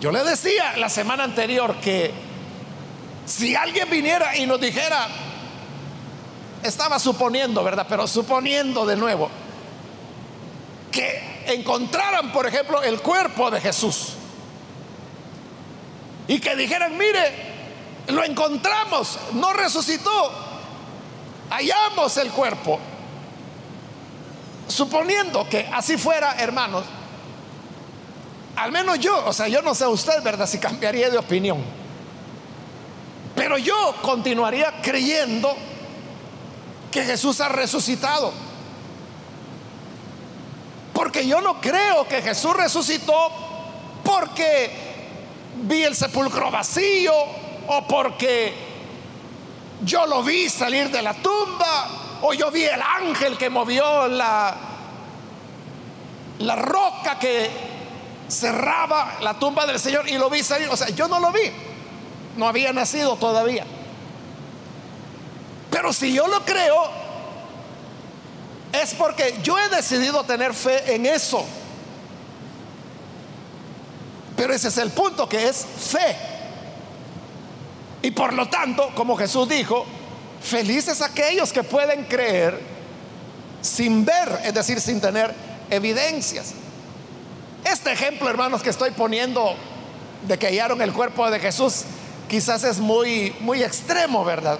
Yo 0.00 0.12
le 0.12 0.22
decía 0.24 0.76
la 0.76 0.88
semana 0.88 1.24
anterior 1.24 1.76
que 1.80 2.12
si 3.26 3.54
alguien 3.54 3.90
viniera 3.90 4.36
y 4.36 4.46
nos 4.46 4.60
dijera, 4.60 5.08
estaba 6.62 6.98
suponiendo, 6.98 7.62
¿verdad? 7.62 7.86
Pero 7.88 8.06
suponiendo 8.06 8.86
de 8.86 8.96
nuevo, 8.96 9.30
que 10.90 11.44
encontraran, 11.46 12.32
por 12.32 12.46
ejemplo, 12.46 12.82
el 12.82 13.00
cuerpo 13.00 13.50
de 13.50 13.60
Jesús 13.60 14.14
y 16.26 16.38
que 16.40 16.54
dijeran, 16.56 16.96
mire, 16.96 17.48
lo 18.08 18.22
encontramos, 18.24 19.18
no 19.32 19.52
resucitó, 19.52 20.32
hallamos 21.50 22.16
el 22.18 22.30
cuerpo. 22.30 22.78
Suponiendo 24.66 25.48
que 25.48 25.66
así 25.72 25.96
fuera, 25.96 26.34
hermanos, 26.38 26.84
al 28.56 28.72
menos 28.72 28.98
yo, 28.98 29.24
o 29.24 29.32
sea, 29.32 29.48
yo 29.48 29.62
no 29.62 29.74
sé 29.74 29.86
usted, 29.86 30.22
¿verdad? 30.22 30.46
Si 30.46 30.58
cambiaría 30.58 31.08
de 31.08 31.16
opinión. 31.16 31.64
Pero 33.34 33.56
yo 33.56 33.94
continuaría 34.02 34.82
creyendo 34.82 35.56
que 36.90 37.04
Jesús 37.04 37.40
ha 37.40 37.48
resucitado. 37.48 38.32
Porque 40.92 41.26
yo 41.26 41.40
no 41.40 41.60
creo 41.60 42.08
que 42.08 42.22
Jesús 42.22 42.56
resucitó 42.56 43.30
porque 44.04 44.70
vi 45.62 45.82
el 45.84 45.94
sepulcro 45.94 46.50
vacío 46.50 47.12
o 47.68 47.86
porque 47.86 48.52
yo 49.84 50.06
lo 50.06 50.22
vi 50.22 50.48
salir 50.48 50.90
de 50.90 51.02
la 51.02 51.14
tumba 51.14 51.88
o 52.22 52.32
yo 52.32 52.50
vi 52.50 52.64
el 52.64 52.82
ángel 52.82 53.38
que 53.38 53.48
movió 53.48 54.08
la, 54.08 54.56
la 56.40 56.56
roca 56.56 57.18
que 57.18 57.48
cerraba 58.28 59.18
la 59.20 59.34
tumba 59.34 59.66
del 59.66 59.78
Señor 59.78 60.08
y 60.08 60.18
lo 60.18 60.28
vi 60.28 60.42
salir. 60.42 60.68
O 60.68 60.76
sea, 60.76 60.88
yo 60.88 61.06
no 61.08 61.20
lo 61.20 61.30
vi. 61.32 61.50
No 62.36 62.46
había 62.46 62.72
nacido 62.72 63.16
todavía. 63.16 63.64
Pero 65.78 65.92
si 65.92 66.12
yo 66.12 66.26
lo 66.26 66.44
creo, 66.44 66.90
es 68.72 68.94
porque 68.94 69.38
yo 69.44 69.56
he 69.56 69.68
decidido 69.68 70.24
tener 70.24 70.52
fe 70.52 70.92
en 70.92 71.06
eso. 71.06 71.46
Pero 74.36 74.52
ese 74.52 74.66
es 74.66 74.78
el 74.78 74.90
punto, 74.90 75.28
que 75.28 75.48
es 75.48 75.64
fe. 75.64 76.16
Y 78.02 78.10
por 78.10 78.32
lo 78.32 78.48
tanto, 78.48 78.90
como 78.96 79.16
Jesús 79.16 79.48
dijo, 79.48 79.86
felices 80.42 81.00
aquellos 81.00 81.52
que 81.52 81.62
pueden 81.62 82.06
creer 82.06 82.60
sin 83.60 84.04
ver, 84.04 84.40
es 84.42 84.54
decir, 84.54 84.80
sin 84.80 85.00
tener 85.00 85.32
evidencias. 85.70 86.54
Este 87.64 87.92
ejemplo, 87.92 88.28
hermanos, 88.28 88.64
que 88.64 88.70
estoy 88.70 88.90
poniendo 88.90 89.54
de 90.26 90.36
que 90.40 90.48
hallaron 90.48 90.82
el 90.82 90.92
cuerpo 90.92 91.30
de 91.30 91.38
Jesús, 91.38 91.84
quizás 92.28 92.64
es 92.64 92.80
muy, 92.80 93.32
muy 93.38 93.62
extremo, 93.62 94.24
¿verdad? 94.24 94.58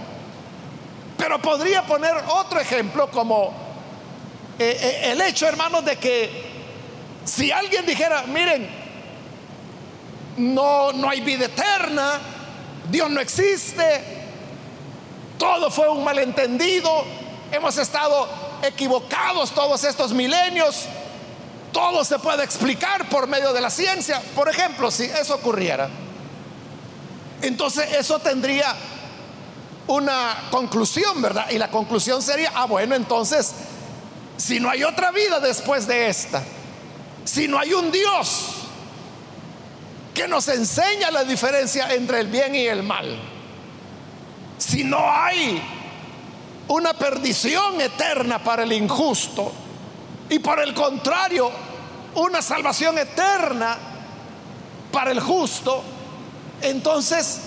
Pero 1.18 1.42
podría 1.42 1.84
poner 1.84 2.14
otro 2.28 2.60
ejemplo 2.60 3.10
como 3.10 3.52
eh, 4.58 4.78
eh, 4.80 5.12
el 5.12 5.20
hecho, 5.20 5.46
hermanos, 5.46 5.84
de 5.84 5.96
que 5.96 6.48
si 7.24 7.50
alguien 7.50 7.84
dijera, 7.84 8.22
miren, 8.22 8.68
no, 10.38 10.92
no 10.92 11.10
hay 11.10 11.20
vida 11.20 11.46
eterna, 11.46 12.18
Dios 12.88 13.10
no 13.10 13.20
existe, 13.20 14.02
todo 15.36 15.70
fue 15.70 15.88
un 15.88 16.02
malentendido, 16.02 17.04
hemos 17.52 17.76
estado 17.76 18.28
equivocados 18.62 19.50
todos 19.52 19.84
estos 19.84 20.12
milenios, 20.12 20.86
todo 21.72 22.04
se 22.04 22.18
puede 22.18 22.44
explicar 22.44 23.08
por 23.08 23.26
medio 23.26 23.52
de 23.52 23.60
la 23.60 23.70
ciencia. 23.70 24.22
Por 24.34 24.48
ejemplo, 24.48 24.90
si 24.90 25.04
eso 25.04 25.34
ocurriera, 25.34 25.88
entonces 27.42 27.92
eso 27.92 28.18
tendría 28.18 28.74
una 29.88 30.48
conclusión, 30.50 31.20
¿verdad? 31.20 31.50
Y 31.50 31.58
la 31.58 31.70
conclusión 31.70 32.22
sería, 32.22 32.52
ah, 32.54 32.66
bueno, 32.66 32.94
entonces, 32.94 33.52
si 34.36 34.60
no 34.60 34.70
hay 34.70 34.84
otra 34.84 35.10
vida 35.10 35.40
después 35.40 35.86
de 35.86 36.08
esta, 36.08 36.42
si 37.24 37.48
no 37.48 37.58
hay 37.58 37.72
un 37.72 37.90
Dios 37.90 38.50
que 40.14 40.28
nos 40.28 40.48
enseña 40.48 41.10
la 41.10 41.24
diferencia 41.24 41.92
entre 41.94 42.20
el 42.20 42.28
bien 42.28 42.54
y 42.54 42.66
el 42.66 42.82
mal, 42.82 43.18
si 44.58 44.84
no 44.84 45.10
hay 45.10 45.62
una 46.68 46.92
perdición 46.92 47.80
eterna 47.80 48.42
para 48.42 48.64
el 48.64 48.72
injusto 48.72 49.52
y 50.28 50.38
por 50.38 50.60
el 50.60 50.74
contrario, 50.74 51.50
una 52.14 52.42
salvación 52.42 52.98
eterna 52.98 53.78
para 54.92 55.12
el 55.12 55.20
justo, 55.20 55.82
entonces 56.60 57.40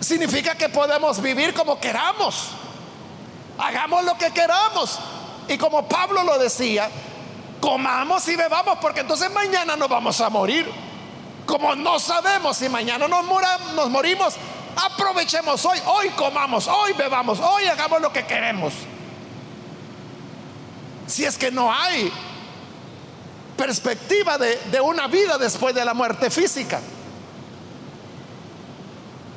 significa 0.00 0.54
que 0.54 0.68
podemos 0.68 1.20
vivir 1.20 1.54
como 1.54 1.78
queramos. 1.80 2.48
Hagamos 3.58 4.04
lo 4.04 4.16
que 4.18 4.30
queramos. 4.30 4.98
Y 5.48 5.58
como 5.58 5.86
Pablo 5.88 6.24
lo 6.24 6.38
decía, 6.38 6.90
comamos 7.60 8.26
y 8.28 8.36
bebamos 8.36 8.78
porque 8.80 9.00
entonces 9.00 9.30
mañana 9.30 9.76
nos 9.76 9.88
vamos 9.88 10.20
a 10.20 10.30
morir. 10.30 10.70
Como 11.46 11.74
no 11.74 11.98
sabemos 11.98 12.56
si 12.56 12.68
mañana 12.68 13.06
nos, 13.06 13.24
nos 13.74 13.90
morimos, 13.90 14.34
aprovechemos 14.76 15.64
hoy, 15.64 15.78
hoy 15.86 16.08
comamos, 16.10 16.66
hoy 16.66 16.94
bebamos, 16.94 17.38
hoy 17.40 17.66
hagamos 17.66 18.00
lo 18.00 18.12
que 18.12 18.24
queremos. 18.24 18.72
Si 21.06 21.24
es 21.24 21.36
que 21.36 21.50
no 21.50 21.72
hay 21.72 22.10
perspectiva 23.56 24.38
de, 24.38 24.56
de 24.70 24.80
una 24.80 25.06
vida 25.06 25.36
después 25.38 25.74
de 25.74 25.84
la 25.84 25.94
muerte 25.94 26.30
física. 26.30 26.80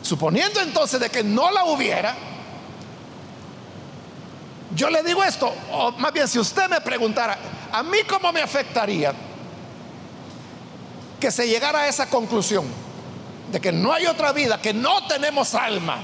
Suponiendo 0.07 0.61
entonces 0.61 1.01
de 1.01 1.09
que 1.09 1.21
no 1.21 1.51
la 1.51 1.65
hubiera, 1.65 2.15
yo 4.73 4.89
le 4.89 5.03
digo 5.03 5.21
esto, 5.21 5.53
o 5.69 5.91
más 5.91 6.13
bien 6.13 6.29
si 6.29 6.39
usted 6.39 6.69
me 6.69 6.79
preguntara, 6.79 7.37
¿a 7.73 7.83
mí 7.83 7.97
cómo 8.07 8.31
me 8.31 8.41
afectaría 8.41 9.13
que 11.19 11.29
se 11.29 11.45
llegara 11.45 11.79
a 11.79 11.87
esa 11.89 12.09
conclusión 12.09 12.65
de 13.51 13.59
que 13.59 13.73
no 13.73 13.91
hay 13.91 14.05
otra 14.05 14.31
vida, 14.31 14.61
que 14.61 14.73
no 14.73 15.05
tenemos 15.07 15.53
alma, 15.53 15.97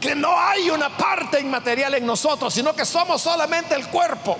que 0.00 0.14
no 0.14 0.34
hay 0.40 0.70
una 0.70 0.96
parte 0.96 1.38
inmaterial 1.38 1.92
en 1.92 2.06
nosotros, 2.06 2.54
sino 2.54 2.74
que 2.74 2.86
somos 2.86 3.20
solamente 3.20 3.74
el 3.74 3.86
cuerpo? 3.88 4.38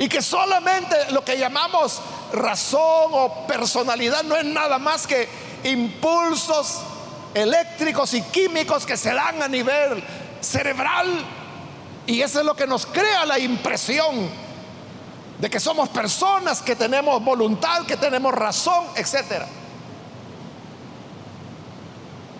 Y 0.00 0.08
que 0.08 0.20
solamente 0.20 1.12
lo 1.12 1.24
que 1.24 1.38
llamamos 1.38 2.02
razón 2.32 3.10
o 3.12 3.46
personalidad 3.46 4.24
no 4.24 4.34
es 4.34 4.44
nada 4.44 4.80
más 4.80 5.06
que 5.06 5.45
impulsos 5.66 6.80
eléctricos 7.34 8.14
y 8.14 8.22
químicos 8.22 8.86
que 8.86 8.96
se 8.96 9.12
dan 9.12 9.42
a 9.42 9.48
nivel 9.48 10.02
cerebral. 10.40 11.24
Y 12.06 12.20
eso 12.20 12.40
es 12.40 12.46
lo 12.46 12.54
que 12.54 12.66
nos 12.66 12.86
crea 12.86 13.26
la 13.26 13.38
impresión 13.38 14.28
de 15.38 15.50
que 15.50 15.60
somos 15.60 15.88
personas, 15.90 16.62
que 16.62 16.76
tenemos 16.76 17.22
voluntad, 17.22 17.84
que 17.84 17.96
tenemos 17.96 18.32
razón, 18.32 18.86
etc. 18.96 19.44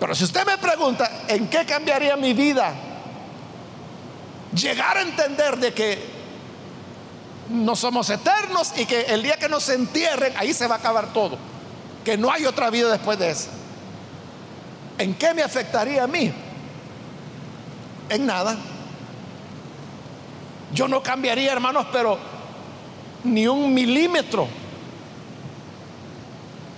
Pero 0.00 0.14
si 0.14 0.24
usted 0.24 0.46
me 0.46 0.56
pregunta, 0.58 1.24
¿en 1.28 1.48
qué 1.48 1.66
cambiaría 1.66 2.16
mi 2.16 2.32
vida? 2.32 2.72
Llegar 4.54 4.96
a 4.96 5.02
entender 5.02 5.58
de 5.58 5.74
que 5.74 6.16
no 7.50 7.76
somos 7.76 8.08
eternos 8.08 8.72
y 8.76 8.86
que 8.86 9.02
el 9.02 9.22
día 9.22 9.36
que 9.36 9.48
nos 9.48 9.68
entierren, 9.68 10.34
ahí 10.36 10.54
se 10.54 10.66
va 10.66 10.76
a 10.76 10.78
acabar 10.78 11.12
todo 11.12 11.55
que 12.06 12.16
no 12.16 12.30
hay 12.30 12.46
otra 12.46 12.70
vida 12.70 12.88
después 12.88 13.18
de 13.18 13.30
esa. 13.30 13.48
¿En 14.96 15.14
qué 15.14 15.34
me 15.34 15.42
afectaría 15.42 16.04
a 16.04 16.06
mí? 16.06 16.32
En 18.08 18.24
nada. 18.24 18.56
Yo 20.72 20.86
no 20.86 21.02
cambiaría, 21.02 21.50
hermanos, 21.50 21.88
pero 21.90 22.16
ni 23.24 23.48
un 23.48 23.74
milímetro 23.74 24.46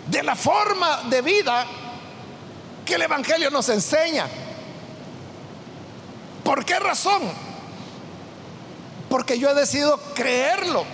de 0.07 0.23
la 0.23 0.35
forma 0.35 1.03
de 1.11 1.21
vida 1.21 1.67
que 2.87 2.95
el 2.95 3.03
Evangelio 3.03 3.51
nos 3.51 3.69
enseña. 3.69 4.27
¿Por 6.43 6.64
qué 6.64 6.79
razón? 6.79 7.21
Porque 9.11 9.38
yo 9.38 9.51
he 9.51 9.55
decidido 9.55 10.01
creerlo. 10.14 10.87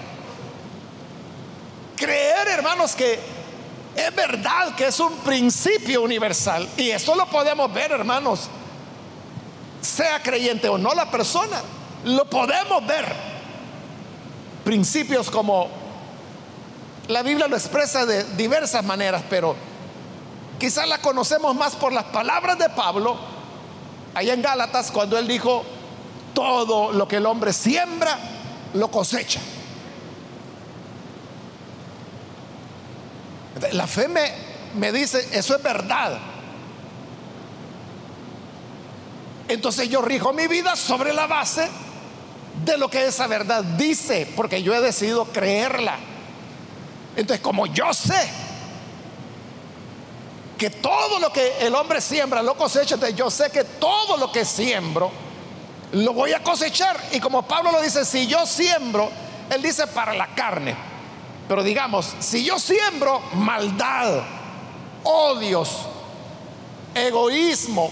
Creer, 1.96 2.48
hermanos, 2.48 2.96
que 2.96 3.33
es 3.96 4.14
verdad 4.14 4.74
que 4.74 4.86
es 4.86 5.00
un 5.00 5.12
principio 5.18 6.02
universal 6.02 6.68
y 6.76 6.90
esto 6.90 7.14
lo 7.14 7.26
podemos 7.26 7.72
ver, 7.72 7.92
hermanos, 7.92 8.48
sea 9.80 10.22
creyente 10.22 10.68
o 10.68 10.78
no 10.78 10.94
la 10.94 11.10
persona, 11.10 11.60
lo 12.04 12.24
podemos 12.28 12.86
ver. 12.86 13.12
Principios 14.64 15.30
como 15.30 15.68
la 17.08 17.22
Biblia 17.22 17.46
lo 17.46 17.56
expresa 17.56 18.06
de 18.06 18.24
diversas 18.36 18.84
maneras, 18.84 19.22
pero 19.28 19.54
quizás 20.58 20.88
la 20.88 20.98
conocemos 20.98 21.54
más 21.54 21.76
por 21.76 21.92
las 21.92 22.04
palabras 22.04 22.58
de 22.58 22.70
Pablo, 22.70 23.16
allá 24.14 24.32
en 24.32 24.42
Gálatas, 24.42 24.90
cuando 24.90 25.18
él 25.18 25.28
dijo, 25.28 25.64
todo 26.34 26.92
lo 26.92 27.06
que 27.06 27.16
el 27.16 27.26
hombre 27.26 27.52
siembra, 27.52 28.18
lo 28.72 28.90
cosecha. 28.90 29.40
La 33.72 33.86
fe 33.86 34.08
me, 34.08 34.32
me 34.74 34.92
dice, 34.92 35.28
eso 35.32 35.56
es 35.56 35.62
verdad. 35.62 36.18
Entonces 39.48 39.88
yo 39.88 40.02
rijo 40.02 40.32
mi 40.32 40.46
vida 40.46 40.74
sobre 40.76 41.12
la 41.12 41.26
base 41.26 41.68
de 42.64 42.78
lo 42.78 42.88
que 42.88 43.06
esa 43.06 43.26
verdad 43.26 43.62
dice, 43.62 44.30
porque 44.36 44.62
yo 44.62 44.74
he 44.74 44.80
decidido 44.80 45.26
creerla. 45.26 45.98
Entonces, 47.16 47.40
como 47.40 47.66
yo 47.66 47.92
sé 47.92 48.30
que 50.58 50.70
todo 50.70 51.18
lo 51.18 51.32
que 51.32 51.58
el 51.66 51.74
hombre 51.74 52.00
siembra 52.00 52.42
lo 52.42 52.56
cosecha, 52.56 52.96
yo 53.10 53.30
sé 53.30 53.50
que 53.50 53.64
todo 53.64 54.16
lo 54.16 54.32
que 54.32 54.44
siembro 54.44 55.10
lo 55.92 56.12
voy 56.12 56.32
a 56.32 56.42
cosechar. 56.42 56.98
Y 57.12 57.20
como 57.20 57.46
Pablo 57.46 57.72
lo 57.72 57.82
dice, 57.82 58.04
si 58.04 58.26
yo 58.26 58.46
siembro, 58.46 59.10
él 59.50 59.62
dice 59.62 59.86
para 59.88 60.14
la 60.14 60.28
carne. 60.34 60.93
Pero 61.48 61.62
digamos, 61.62 62.14
si 62.20 62.44
yo 62.44 62.58
siembro 62.58 63.20
maldad, 63.34 64.22
odios, 65.02 65.70
egoísmo, 66.94 67.90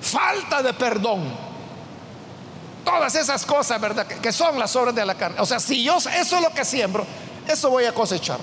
falta 0.00 0.62
de 0.62 0.72
perdón, 0.74 1.24
todas 2.84 3.14
esas 3.16 3.44
cosas, 3.44 3.80
¿verdad? 3.80 4.06
Que 4.06 4.30
son 4.30 4.58
las 4.58 4.74
obras 4.76 4.94
de 4.94 5.04
la 5.04 5.16
carne. 5.16 5.40
O 5.40 5.46
sea, 5.46 5.58
si 5.58 5.82
yo 5.82 5.96
eso 5.96 6.10
es 6.10 6.42
lo 6.42 6.50
que 6.50 6.64
siembro, 6.64 7.04
eso 7.48 7.70
voy 7.70 7.84
a 7.84 7.92
cosechar. 7.92 8.38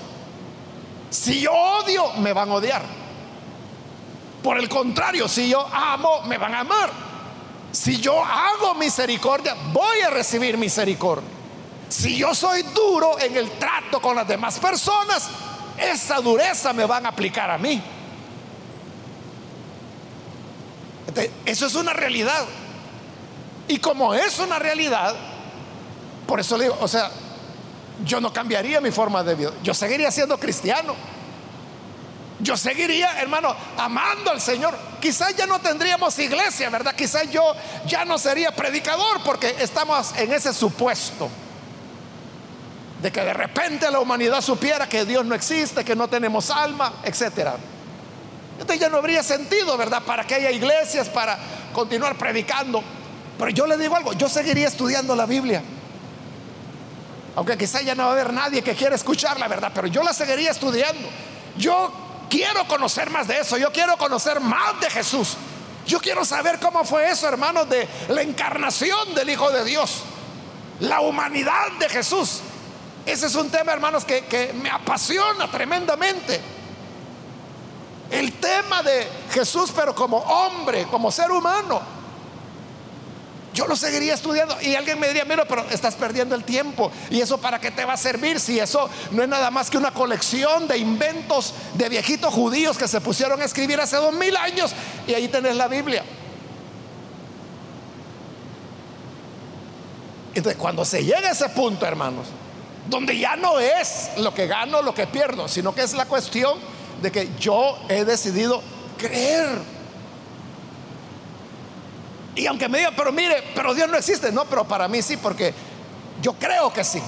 Si 1.10 1.42
yo 1.42 1.54
odio, 1.54 2.12
me 2.14 2.34
van 2.34 2.50
a 2.50 2.56
odiar. 2.56 2.82
Por 4.44 4.58
el 4.58 4.68
contrario, 4.68 5.30
si 5.30 5.48
yo 5.48 5.66
amo, 5.72 6.24
me 6.24 6.38
van 6.38 6.54
a 6.54 6.60
amar. 6.62 6.90
Si 7.72 7.98
yo 7.98 8.22
hago 8.24 8.76
misericordia, 8.76 9.56
voy 9.72 10.02
a 10.02 10.10
recibir 10.10 10.58
misericordia. 10.58 11.33
Si 11.94 12.18
yo 12.18 12.34
soy 12.34 12.64
duro 12.64 13.20
en 13.20 13.38
el 13.38 13.52
trato 13.52 14.02
con 14.02 14.16
las 14.16 14.28
demás 14.28 14.58
personas, 14.58 15.30
esa 15.78 16.16
dureza 16.16 16.74
me 16.74 16.86
van 16.86 17.06
a 17.06 17.10
aplicar 17.10 17.52
a 17.52 17.60
mí. 17.60 17.80
Eso 21.46 21.68
es 21.68 21.76
una 21.76 21.94
realidad. 21.94 22.46
Y 23.68 23.78
como 23.78 24.16
es 24.16 24.40
una 24.40 24.58
realidad, 24.58 25.16
por 26.26 26.40
eso 26.40 26.58
le 26.58 26.64
digo, 26.64 26.78
o 26.82 26.88
sea, 26.88 27.12
yo 28.04 28.20
no 28.20 28.34
cambiaría 28.34 28.82
mi 28.82 28.90
forma 28.90 29.24
de 29.24 29.36
vida. 29.36 29.52
Yo 29.62 29.76
seguiría 29.76 30.10
siendo 30.10 30.40
cristiano. 30.40 30.96
Yo 32.40 32.58
seguiría, 32.58 33.22
hermano, 33.22 33.56
amando 33.78 34.32
al 34.32 34.42
Señor. 34.42 34.76
Quizás 35.00 35.36
ya 35.36 35.46
no 35.46 35.62
tendríamos 35.62 36.18
iglesia, 36.18 36.72
¿verdad? 36.72 36.96
Quizás 36.96 37.30
yo 37.30 37.54
ya 37.86 38.04
no 38.04 38.18
sería 38.18 38.50
predicador 38.50 39.22
porque 39.24 39.58
estamos 39.60 40.12
en 40.18 40.34
ese 40.34 40.56
supuesto 40.56 41.30
de 43.04 43.12
que 43.12 43.20
de 43.20 43.34
repente 43.34 43.92
la 43.92 44.00
humanidad 44.00 44.40
supiera 44.40 44.88
que 44.88 45.04
Dios 45.04 45.26
no 45.26 45.36
existe, 45.36 45.84
que 45.84 45.94
no 45.94 46.08
tenemos 46.08 46.50
alma, 46.50 46.94
etc. 47.04 47.50
Entonces 48.54 48.80
ya 48.80 48.88
no 48.88 48.96
habría 48.96 49.22
sentido, 49.22 49.76
¿verdad? 49.76 50.02
Para 50.04 50.26
que 50.26 50.36
haya 50.36 50.50
iglesias, 50.52 51.10
para 51.10 51.38
continuar 51.74 52.18
predicando. 52.18 52.82
Pero 53.38 53.50
yo 53.50 53.68
le 53.68 53.78
digo 53.78 53.98
algo, 53.98 54.14
yo 54.14 54.30
seguiría 54.30 54.70
estudiando 54.70 55.18
la 55.18 55.26
Biblia. 55.26 55.62
Aunque 57.36 57.58
quizá 57.58 57.82
ya 57.82 57.94
no 57.94 58.04
va 58.04 58.10
a 58.10 58.14
haber 58.14 58.32
nadie 58.32 58.62
que 58.62 58.74
quiera 58.74 58.96
escuchar 58.96 59.38
la 59.38 59.50
verdad, 59.50 59.74
pero 59.76 59.88
yo 59.88 60.02
la 60.02 60.14
seguiría 60.14 60.52
estudiando. 60.52 61.10
Yo 61.58 61.92
quiero 62.30 62.66
conocer 62.70 63.10
más 63.10 63.28
de 63.28 63.38
eso, 63.40 63.58
yo 63.58 63.74
quiero 63.74 63.98
conocer 63.98 64.40
más 64.40 64.80
de 64.80 64.90
Jesús. 64.90 65.36
Yo 65.86 66.00
quiero 66.00 66.24
saber 66.24 66.58
cómo 66.58 66.86
fue 66.86 67.10
eso, 67.10 67.28
hermanos, 67.28 67.68
de 67.70 67.86
la 68.08 68.22
encarnación 68.22 69.14
del 69.14 69.30
Hijo 69.30 69.52
de 69.52 69.66
Dios, 69.66 70.04
la 70.80 71.02
humanidad 71.02 71.70
de 71.80 71.90
Jesús. 71.90 72.40
Ese 73.06 73.28
es 73.28 73.36
un 73.36 73.50
tema, 73.50 73.74
hermanos, 73.74 74.06
que, 74.06 74.54
me 74.62 74.70
apasiona 74.70 75.50
tremendamente. 75.52 76.40
El 78.10 78.34
tema 78.34 78.82
de 78.84 79.08
Jesús, 79.32 79.72
pero 79.76 79.94
como 79.94 80.18
hombre, 80.18 80.86
como 80.90 81.12
ser 81.12 81.32
humano. 81.32 81.82
Yo 83.54 83.68
lo 83.68 83.76
seguiría 83.76 84.16
estudiando 84.16 84.58
y 84.62 84.74
alguien 84.74 85.00
me 85.00 85.08
diría, 85.08 85.26
mira, 85.26 85.46
pero 85.46 85.64
estás 85.70 85.96
perdiendo 85.96 86.34
el 86.34 86.44
tiempo. 86.44 86.92
¿Y 87.12 87.22
eso 87.22 87.38
para 87.40 87.60
qué 87.60 87.70
te 87.70 87.86
va 87.86 87.94
a 87.94 87.98
servir 87.98 88.40
si 88.40 88.60
eso 88.60 88.90
no 89.12 89.22
es 89.22 89.30
nada 89.30 89.52
más 89.52 89.70
que 89.70 89.78
una 89.78 89.92
colección 89.92 90.68
de 90.68 90.78
inventos 90.78 91.54
de 91.76 91.90
viejitos 91.90 92.34
judíos 92.34 92.78
que 92.78 92.88
se 92.88 93.00
pusieron 93.00 93.42
a 93.42 93.46
escribir 93.46 93.80
hace 93.80 93.98
dos 93.98 94.14
mil 94.14 94.36
años 94.38 94.74
y 95.06 95.14
ahí 95.14 95.28
tenés 95.28 95.56
la 95.56 95.68
Biblia? 95.68 96.04
Entonces, 100.34 100.60
cuando 100.60 100.84
se 100.84 101.04
llega 101.04 101.30
a 101.30 101.32
ese 101.32 101.50
punto, 101.50 101.86
hermanos, 101.86 102.26
donde 102.90 103.18
ya 103.18 103.36
no 103.36 103.60
es 103.60 104.12
lo 104.18 104.34
que 104.34 104.48
gano, 104.48 104.82
lo 104.82 104.94
que 104.94 105.08
pierdo, 105.08 105.48
sino 105.48 105.74
que 105.74 105.82
es 105.82 105.94
la 105.94 106.06
cuestión 106.06 106.60
de 107.02 107.12
que 107.12 107.30
yo 107.40 107.78
he 107.90 108.06
decidido 108.06 108.62
creer 108.98 109.74
y 112.36 112.48
aunque 112.48 112.68
me 112.68 112.80
diga, 112.80 112.92
pero 112.96 113.12
mire, 113.12 113.44
pero 113.54 113.74
Dios 113.74 113.90
no 113.90 113.98
existe. 113.98 114.32
No, 114.32 114.46
pero 114.46 114.66
para 114.66 114.88
mí 114.88 115.02
sí, 115.02 115.18
porque 115.18 115.54
yo 116.22 116.34
creo 116.34 116.74
que 116.74 116.84
sí. 116.84 117.02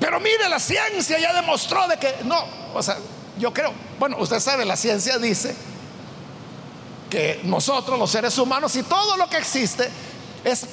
Pero 0.00 0.20
mire, 0.20 0.48
la 0.48 0.58
ciencia 0.58 1.18
ya 1.18 1.32
demostró 1.34 1.86
de 1.86 1.98
que 1.98 2.14
no. 2.24 2.44
O 2.74 2.82
sea, 2.82 2.96
yo 3.38 3.52
creo. 3.52 3.72
Bueno, 3.98 4.16
usted 4.18 4.40
sabe, 4.40 4.64
la 4.64 4.76
ciencia 4.76 5.18
dice 5.18 5.54
que 7.10 7.40
nosotros, 7.44 7.98
los 7.98 8.10
seres 8.10 8.36
humanos, 8.38 8.74
y 8.76 8.82
todo 8.82 9.16
lo 9.16 9.28
que 9.28 9.36
existe 9.36 9.88
es 10.42 10.66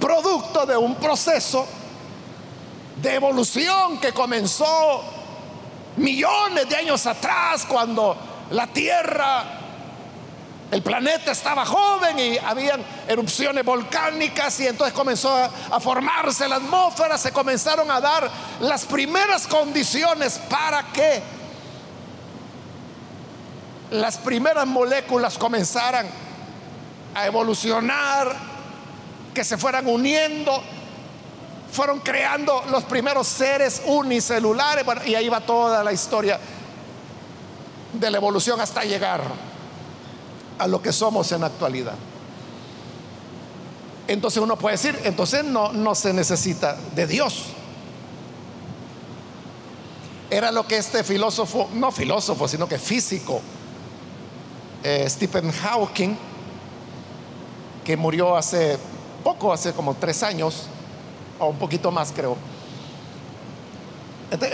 producto 0.00 0.66
de 0.66 0.76
un 0.76 0.96
proceso 0.96 1.66
de 3.00 3.14
evolución 3.14 3.98
que 4.00 4.12
comenzó 4.12 5.02
millones 5.96 6.68
de 6.68 6.76
años 6.76 7.06
atrás, 7.06 7.64
cuando 7.66 8.16
la 8.50 8.66
Tierra 8.68 9.58
el 10.70 10.82
planeta 10.82 11.32
estaba 11.32 11.64
joven 11.64 12.18
y 12.18 12.36
habían 12.38 12.84
erupciones 13.06 13.64
volcánicas 13.64 14.60
y 14.60 14.66
entonces 14.66 14.94
comenzó 14.94 15.34
a, 15.34 15.80
formarse 15.80 16.46
la 16.46 16.56
atmósfera, 16.56 17.16
se 17.16 17.32
comenzaron 17.32 17.90
a 17.90 18.00
dar 18.00 18.30
las 18.60 18.84
primeras 18.84 19.46
condiciones 19.46 20.38
para 20.50 20.82
que 20.92 21.22
las 23.92 24.18
primeras 24.18 24.66
moléculas 24.66 25.38
comenzaran 25.38 26.06
a 27.14 27.26
evolucionar, 27.26 28.36
que 29.32 29.44
se 29.44 29.56
fueran 29.56 29.86
uniendo, 29.86 30.62
fueron 31.70 32.00
creando 32.00 32.64
los 32.70 32.84
primeros 32.84 33.26
seres 33.26 33.82
unicelulares, 33.86 34.84
y 35.06 35.14
ahí 35.14 35.28
va 35.28 35.40
toda 35.40 35.84
la 35.84 35.92
historia 35.92 36.38
de 37.92 38.10
la 38.10 38.16
evolución 38.16 38.60
hasta 38.60 38.84
llegar 38.84 39.22
a 40.58 40.66
lo 40.66 40.82
que 40.82 40.92
somos 40.92 41.30
en 41.32 41.42
la 41.42 41.46
actualidad. 41.48 41.94
Entonces 44.06 44.42
uno 44.42 44.56
puede 44.56 44.76
decir, 44.76 44.98
entonces 45.04 45.44
no, 45.44 45.72
no 45.72 45.94
se 45.94 46.12
necesita 46.12 46.76
de 46.94 47.06
Dios. 47.06 47.44
Era 50.30 50.50
lo 50.50 50.66
que 50.66 50.76
este 50.76 51.04
filósofo, 51.04 51.68
no 51.74 51.90
filósofo, 51.90 52.48
sino 52.48 52.68
que 52.68 52.78
físico, 52.78 53.40
eh, 54.82 55.06
Stephen 55.08 55.50
Hawking, 55.52 56.16
que 57.84 57.96
murió 57.96 58.36
hace 58.36 58.78
poco, 59.24 59.52
hace 59.52 59.72
como 59.72 59.94
tres 59.94 60.22
años, 60.22 60.68
o 61.38 61.46
un 61.48 61.58
poquito 61.58 61.90
más 61.90 62.12
creo. 62.12 62.36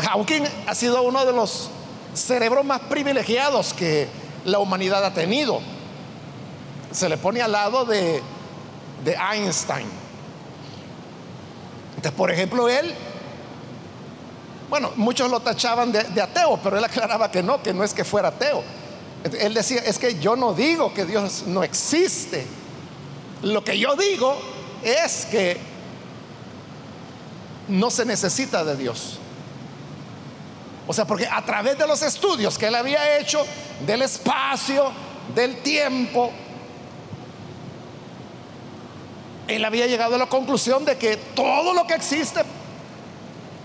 Hawking 0.02 0.44
ha 0.66 0.74
sido 0.74 1.02
uno 1.02 1.24
de 1.24 1.32
los 1.32 1.70
cerebros 2.14 2.64
más 2.64 2.80
privilegiados 2.82 3.74
que 3.74 4.08
la 4.44 4.60
humanidad 4.60 5.04
ha 5.04 5.12
tenido 5.12 5.60
se 6.94 7.08
le 7.08 7.16
pone 7.16 7.42
al 7.42 7.52
lado 7.52 7.84
de, 7.84 8.22
Einstein. 9.04 9.86
Entonces, 11.96 12.12
por 12.12 12.30
ejemplo, 12.30 12.68
él, 12.68 12.94
bueno, 14.70 14.92
muchos 14.96 15.30
lo 15.30 15.40
tachaban 15.40 15.90
de, 15.90 16.04
de, 16.04 16.22
ateo, 16.22 16.58
pero 16.62 16.78
él 16.78 16.84
aclaraba 16.84 17.30
que 17.30 17.42
no, 17.42 17.62
que 17.62 17.74
no 17.74 17.84
es 17.84 17.92
que 17.92 18.04
fuera 18.04 18.28
ateo. 18.28 18.62
Él 19.38 19.54
decía, 19.54 19.82
es 19.84 19.98
que 19.98 20.18
yo 20.20 20.36
no 20.36 20.54
digo 20.54 20.94
que 20.94 21.04
Dios 21.04 21.44
no 21.46 21.62
existe. 21.64 22.46
Lo 23.42 23.64
que 23.64 23.78
yo 23.78 23.96
digo 23.96 24.36
es 24.82 25.26
que 25.26 25.58
no 27.68 27.90
se 27.90 28.04
necesita 28.04 28.64
de 28.64 28.76
Dios. 28.76 29.18
O 30.86 30.92
sea, 30.92 31.06
porque 31.06 31.26
a 31.26 31.44
través 31.44 31.78
de 31.78 31.86
los 31.86 32.02
estudios 32.02 32.58
que 32.58 32.66
él 32.66 32.74
había 32.74 33.18
hecho 33.18 33.44
del 33.86 34.02
espacio, 34.02 34.92
del 35.34 35.62
tiempo, 35.62 36.30
él 39.48 39.64
había 39.64 39.86
llegado 39.86 40.16
a 40.16 40.18
la 40.18 40.26
conclusión 40.26 40.84
de 40.84 40.96
que 40.96 41.16
todo 41.16 41.72
lo 41.72 41.86
que 41.86 41.94
existe 41.94 42.42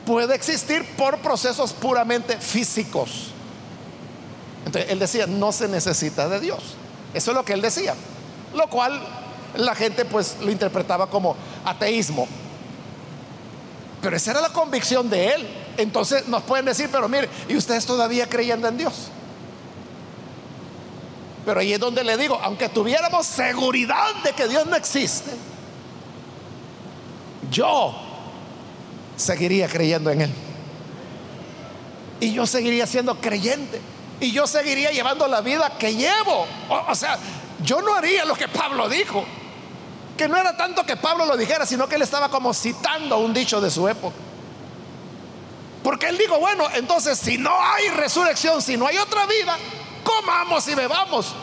puede 0.06 0.34
existir 0.36 0.86
por 0.98 1.20
procesos 1.20 1.74
puramente 1.74 2.38
físicos. 2.38 3.32
Entonces 4.66 4.92
él 4.92 5.00
decía, 5.00 5.28
no 5.28 5.52
se 5.52 5.68
necesita 5.68 6.30
de 6.30 6.40
Dios. 6.40 6.76
Eso 7.14 7.32
es 7.32 7.38
lo 7.38 7.44
que 7.44 7.54
él 7.54 7.62
decía. 7.62 7.96
Lo 8.54 8.68
cual 8.68 9.02
la 9.56 9.76
gente 9.76 10.06
pues 10.06 10.38
lo 10.42 10.52
interpretaba 10.52 11.08
como 11.08 11.36
ateísmo. 11.66 12.28
Pero 14.02 14.16
esa 14.16 14.32
era 14.32 14.42
la 14.42 14.50
convicción 14.50 15.10
de 15.10 15.34
él. 15.34 15.48
Entonces 15.78 16.28
nos 16.28 16.44
pueden 16.44 16.66
decir, 16.66 16.90
pero 16.92 17.08
mire, 17.08 17.30
¿y 17.48 17.56
ustedes 17.56 17.86
todavía 17.86 18.28
creyendo 18.28 18.68
en 18.68 18.78
Dios? 18.78 19.10
Pero 21.46 21.60
ahí 21.60 21.74
es 21.74 21.80
donde 21.80 22.04
le 22.04 22.18
digo, 22.18 22.40
aunque 22.44 22.70
tuviéramos 22.70 23.26
seguridad 23.26 24.14
de 24.24 24.34
que 24.34 24.48
Dios 24.48 24.66
no 24.66 24.76
existe, 24.76 25.32
yo 27.50 27.96
seguiría 29.16 29.68
creyendo 29.68 30.12
en 30.12 30.22
Él. 30.22 30.32
Y 32.20 32.34
yo 32.34 32.46
seguiría 32.46 32.86
siendo 32.86 33.16
creyente. 33.16 33.80
Y 34.20 34.32
yo 34.32 34.46
seguiría 34.48 34.92
llevando 34.92 35.28
la 35.28 35.42
vida 35.42 35.78
que 35.78 35.96
llevo. 35.96 36.46
O, 36.90 36.96
sea, 36.96 37.18
yo 37.64 37.82
no 37.82 37.96
haría 37.96 38.26
lo 38.26 38.36
que 38.36 38.48
Pablo 38.48 38.90
dijo. 38.90 39.26
Que 40.20 40.28
no 40.28 40.36
era 40.36 40.58
tanto 40.58 40.86
que 40.86 40.98
Pablo 40.98 41.26
lo 41.26 41.38
dijera, 41.38 41.66
sino 41.66 41.88
que 41.88 41.96
él 41.96 42.02
estaba 42.02 42.28
como 42.28 42.54
citando 42.54 43.20
un 43.20 43.34
dicho 43.34 43.62
de 43.62 43.72
su 43.72 43.88
época. 43.88 44.18
Porque 45.82 46.10
él 46.10 46.18
dijo, 46.18 46.38
bueno, 46.38 46.66
entonces 46.74 47.18
si 47.18 47.38
no 47.38 47.52
hay 47.58 47.88
resurrección, 47.88 48.62
si 48.62 48.76
no 48.76 48.86
hay 48.86 48.98
otra 48.98 49.26
vida, 49.26 49.56
comamos 50.04 50.68
y 50.68 50.76
bebamos. 50.76 51.34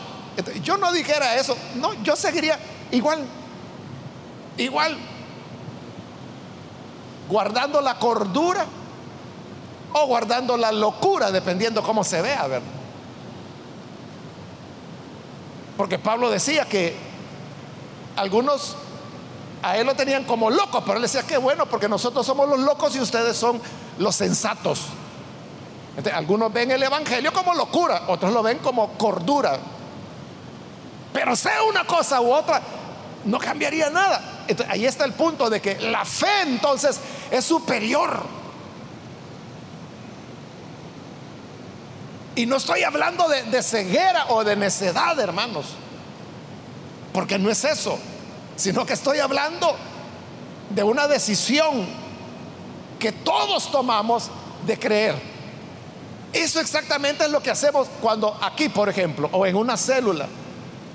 yo 0.61 0.77
no 0.77 0.91
dijera 0.91 1.37
eso, 1.37 1.57
no, 1.77 1.91
yo 2.03 2.15
seguiría 2.15 2.59
igual, 2.91 3.25
igual 4.57 4.95
guardando 7.27 7.81
la 7.81 7.97
cordura 7.97 8.63
o 9.93 10.05
guardando 10.05 10.55
la 10.55 10.71
locura, 10.71 11.31
dependiendo 11.31 11.81
cómo 11.81 12.03
se 12.03 12.21
vea, 12.21 12.45
¿verdad? 12.45 12.69
Porque 15.75 15.97
Pablo 15.97 16.29
decía 16.29 16.65
que 16.65 17.06
algunos 18.17 18.75
a 19.63 19.77
él 19.77 19.87
lo 19.87 19.95
tenían 19.95 20.23
como 20.25 20.49
loco, 20.49 20.83
pero 20.85 20.97
él 20.97 21.01
decía 21.01 21.23
que 21.23 21.37
bueno, 21.37 21.65
porque 21.65 21.87
nosotros 21.89 22.25
somos 22.25 22.47
los 22.47 22.59
locos 22.59 22.95
y 22.95 22.99
ustedes 22.99 23.37
son 23.37 23.61
los 23.97 24.15
sensatos. 24.15 24.81
algunos 26.13 26.51
ven 26.51 26.71
el 26.71 26.83
Evangelio 26.83 27.31
como 27.33 27.53
locura, 27.55 28.03
otros 28.07 28.33
lo 28.33 28.43
ven 28.43 28.59
como 28.59 28.89
cordura. 28.93 29.57
Pero 31.13 31.35
sea 31.35 31.63
una 31.63 31.85
cosa 31.85 32.21
u 32.21 32.31
otra, 32.31 32.61
no 33.25 33.39
cambiaría 33.39 33.89
nada 33.89 34.37
ahí 34.69 34.85
está 34.85 35.05
el 35.05 35.13
punto 35.13 35.49
de 35.49 35.61
que 35.61 35.79
la 35.79 36.05
fe 36.05 36.41
entonces 36.43 36.99
es 37.31 37.45
superior. 37.45 38.23
Y 42.35 42.45
no 42.45 42.57
estoy 42.57 42.83
hablando 42.83 43.27
de 43.27 43.63
ceguera 43.63 44.27
o 44.29 44.43
de 44.43 44.55
necedad, 44.55 45.19
hermanos, 45.19 45.65
porque 47.17 47.39
no 47.39 47.49
es 47.49 47.63
eso, 47.63 47.97
sino 48.55 48.85
que 48.85 48.93
estoy 48.93 49.17
hablando 49.17 49.75
de 50.69 50.83
una 50.83 51.07
decisión 51.07 51.87
que 52.99 53.11
todos 53.11 53.71
tomamos 53.71 54.29
de 54.67 54.77
creer. 54.77 55.15
Eso 56.31 56.59
exactamente 56.59 57.25
es 57.25 57.31
lo 57.31 57.41
que 57.41 57.49
hacemos 57.49 57.87
cuando 58.03 58.37
aquí, 58.39 58.69
por 58.69 58.87
ejemplo, 58.87 59.31
o 59.31 59.47
en 59.47 59.55
una 59.55 59.77
célula, 59.77 60.27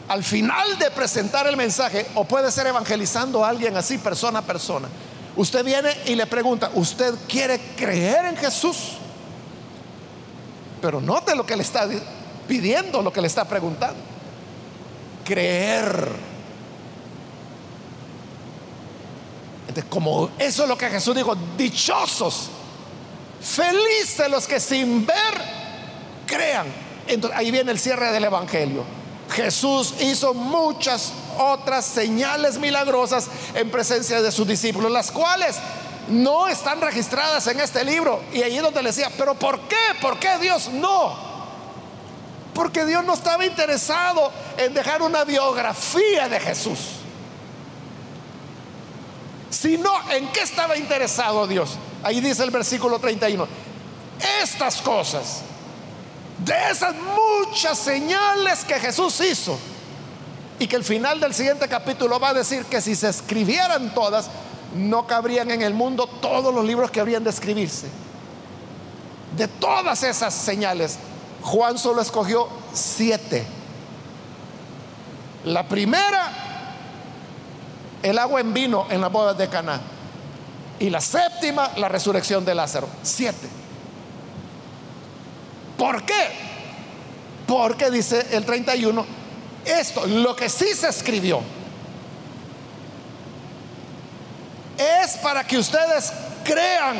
al 0.07 0.23
final 0.23 0.79
de 0.79 0.93
presentar 0.93 1.49
el 1.49 1.57
mensaje, 1.57 2.07
o 2.15 2.23
puede 2.23 2.53
ser 2.53 2.69
evangelizando 2.69 3.45
a 3.45 3.49
alguien 3.49 3.77
así, 3.77 3.99
persona 3.99 4.39
a 4.39 4.43
persona, 4.43 4.87
usted 5.35 5.65
viene 5.65 5.91
y 6.07 6.15
le 6.15 6.29
pregunta, 6.29 6.71
¿usted 6.75 7.17
quiere 7.29 7.59
creer 7.77 8.27
en 8.27 8.37
Jesús? 8.37 8.93
Pero 10.81 11.01
note 11.01 11.35
lo 11.35 11.45
que 11.45 11.57
le 11.57 11.65
está 11.65 11.89
pidiendo, 12.47 13.03
lo 13.03 13.13
que 13.13 13.21
le 13.21 13.27
está 13.27 13.45
preguntando. 13.45 14.12
Creer. 15.25 16.09
Entonces, 19.69 19.91
como 19.91 20.31
eso 20.39 20.65
es 20.65 20.69
lo 20.69 20.77
que 20.77 20.91
Jesús 20.91 21.17
dijo, 21.17 21.35
dichosos, 21.57 22.51
felices 23.41 24.29
los 24.29 24.47
que 24.47 24.61
sin 24.61 25.07
ver 25.07 25.17
crean. 26.27 26.67
Entonces, 27.07 27.39
ahí 27.39 27.51
viene 27.51 27.73
el 27.73 27.79
cierre 27.79 28.13
del 28.13 28.25
Evangelio. 28.25 28.85
Jesús 29.31 29.95
hizo 30.01 30.35
muchas 30.35 31.13
otras 31.39 31.87
señales 31.87 32.59
milagrosas 32.59 33.29
en 33.55 33.71
presencia 33.71 34.21
de 34.21 34.31
sus 34.31 34.47
discípulos, 34.47 34.93
las 34.93 35.11
cuales 35.11 35.57
no 36.09 36.49
están 36.49 36.81
registradas 36.81 37.47
en 37.47 37.61
este 37.61 37.85
libro. 37.85 38.23
Y 38.33 38.43
allí 38.43 38.59
donde 38.59 38.83
le 38.83 38.91
decía, 38.91 39.11
pero 39.17 39.35
¿por 39.35 39.61
qué? 39.61 39.77
¿Por 40.01 40.19
qué 40.19 40.39
Dios 40.39 40.69
no? 40.69 41.32
Porque 42.55 42.85
Dios 42.85 43.05
no 43.05 43.15
estaba 43.15 43.47
interesado 43.47 44.31
en 44.59 44.75
dejar 44.75 45.03
una 45.03 45.25
biografía 45.25 46.29
de 46.29 46.39
Jesús, 46.39 46.79
sino 49.51 49.91
en 50.11 50.29
qué 50.29 50.41
estaba 50.41 50.77
interesado 50.77 51.47
Dios. 51.47 51.79
Ahí 52.03 52.21
dice 52.21 52.43
el 52.43 52.51
versículo 52.51 52.99
31. 52.99 53.47
Estas 54.43 54.83
cosas, 54.83 55.43
de 56.39 56.71
esas 56.71 56.95
muchas 56.95 57.79
señales 57.79 58.65
que 58.65 58.79
Jesús 58.79 59.21
hizo, 59.21 59.59
y 60.59 60.67
que 60.67 60.77
el 60.77 60.85
final 60.85 61.19
del 61.19 61.35
siguiente 61.35 61.67
capítulo 61.69 62.21
va 62.21 62.29
a 62.29 62.35
decir 62.35 62.65
que 62.67 62.81
si 62.81 62.95
se 62.95 63.09
escribieran 63.09 63.95
todas, 63.95 64.29
no 64.77 65.07
cabrían 65.07 65.51
en 65.51 65.63
el 65.63 65.75
mundo 65.75 66.07
todos 66.07 66.55
los 66.55 66.65
libros 66.65 66.91
que 66.91 67.01
habrían 67.01 67.25
de 67.25 67.31
escribirse. 67.31 67.89
De 69.37 69.49
todas 69.49 70.03
esas 70.03 70.33
señales, 70.35 70.99
Juan 71.43 71.79
solo 71.79 72.03
escogió 72.03 72.49
siete. 72.73 73.45
La 75.45 75.69
primera, 75.69 76.33
el 78.03 78.19
agua 78.19 78.41
en 78.41 78.55
vino 78.55 78.87
en 78.91 79.01
la 79.01 79.09
boda 79.09 79.35
de 79.35 79.49
Caná. 79.49 79.81
Y 80.79 80.91
la 80.91 81.01
séptima, 81.01 81.71
la 81.77 81.89
resurrección 81.89 82.45
de 82.45 82.55
Lázaro. 82.55 82.89
Siete. 83.03 83.49
¿Por 85.77 86.05
qué? 86.05 86.29
Porque 87.47 87.91
dice 87.91 88.27
el 88.31 88.45
31, 88.45 89.05
esto, 89.65 90.07
lo 90.07 90.35
que 90.35 90.49
sí 90.49 90.75
se 90.75 90.89
escribió, 90.89 91.41
es 94.79 95.17
para 95.19 95.45
que 95.45 95.59
ustedes 95.59 96.13
crean 96.45 96.97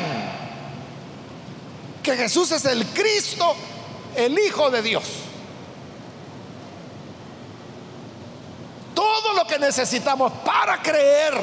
que 2.03 2.17
Jesús 2.17 2.51
es 2.53 2.65
el 2.65 2.85
Cristo, 2.87 3.55
el 4.17 4.39
Hijo 4.39 4.71
de 4.71 4.83
Dios. 4.83 5.05
Todo 8.95 9.33
lo 9.35 9.47
que 9.47 9.59
necesitamos 9.59 10.33
para 10.45 10.83
creer 10.83 11.35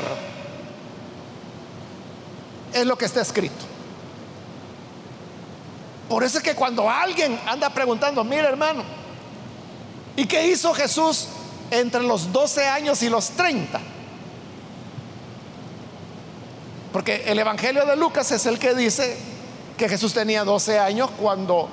es 2.74 2.86
lo 2.86 2.98
que 2.98 3.06
está 3.06 3.22
escrito. 3.22 3.66
Por 6.08 6.24
eso 6.24 6.40
es 6.40 6.44
que 6.44 6.56
cuando 6.56 6.90
alguien 6.90 7.40
anda 7.46 7.70
preguntando, 7.70 8.24
mira 8.24 8.50
hermano, 8.50 8.84
¿y 10.16 10.26
qué 10.26 10.48
hizo 10.48 10.74
Jesús 10.74 11.28
entre 11.70 12.02
los 12.02 12.32
12 12.32 12.68
años 12.68 13.04
y 13.04 13.10
los 13.10 13.30
30? 13.32 13.80
Porque 16.92 17.24
el 17.28 17.38
Evangelio 17.38 17.86
de 17.86 17.96
Lucas 17.96 18.32
es 18.32 18.46
el 18.48 18.58
que 18.58 18.74
dice 18.74 19.18
que 19.78 19.88
Jesús 19.88 20.14
tenía 20.14 20.44
12 20.44 20.80
años 20.80 21.12
cuando 21.20 21.70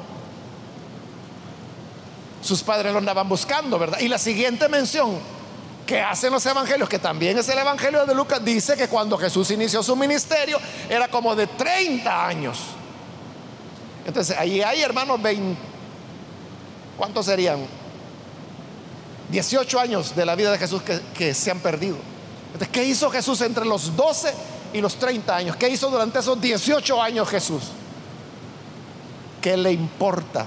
sus 2.47 2.63
padres 2.63 2.93
lo 2.93 2.99
andaban 2.99 3.29
buscando, 3.29 3.79
¿verdad? 3.79 3.99
Y 4.01 4.09
la 4.09 4.19
siguiente 4.19 4.69
mención 4.69 5.19
que 5.87 6.01
hacen 6.01 6.33
los 6.33 6.45
evangelios, 6.47 6.89
que 6.89 6.99
también 6.99 7.39
es 7.39 7.49
el 7.49 7.59
Evangelio 7.59 8.05
de 8.07 8.15
Lucas, 8.15 8.45
dice 8.45 8.77
que 8.77 8.89
cuando 8.89 9.17
Jesús 9.19 9.51
inició 9.51 9.83
su 9.83 9.95
ministerio 9.95 10.59
era 10.89 11.09
como 11.09 11.35
de 11.37 11.47
30 11.47 12.27
años. 12.27 12.59
Entonces, 14.05 14.37
ahí 14.37 14.63
hay 14.63 14.83
hermanos 14.83 15.21
20, 15.23 15.61
¿cuántos 16.97 17.27
serían? 17.27 17.67
18 19.31 19.81
años 19.81 20.15
de 20.15 20.25
la 20.25 20.35
vida 20.35 20.53
de 20.53 20.59
Jesús 20.59 20.83
que, 20.83 21.01
que 21.17 21.35
se 21.35 21.51
han 21.51 21.61
perdido. 21.61 21.97
Entonces, 22.47 22.69
¿qué 22.69 22.85
hizo 22.85 23.11
Jesús 23.11 23.41
entre 23.41 23.65
los 23.65 23.95
12 23.97 24.33
y 24.73 24.81
los 24.81 24.97
30 24.97 25.35
años. 25.35 25.57
¿Qué 25.57 25.69
hizo 25.69 25.91
durante 25.91 26.19
esos 26.19 26.41
18 26.41 27.03
años 27.03 27.29
Jesús? 27.29 27.63
¿Qué 29.41 29.57
le 29.57 29.73
importa? 29.73 30.47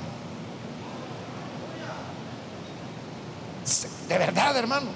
De 4.10 4.17
verdad, 4.17 4.58
hermano. 4.58 4.88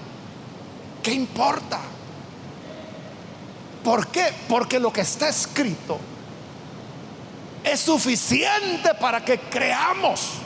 ¿Qué 1.04 1.12
importa? 1.12 1.80
¿Por 3.84 4.08
qué? 4.08 4.34
Porque 4.50 4.80
lo 4.80 4.92
que 4.92 5.02
está 5.02 5.30
escrito 5.30 6.00
es 7.64 7.80
suficiente 7.80 8.96
para 8.96 9.24
que 9.24 9.40
creamos. 9.40 10.40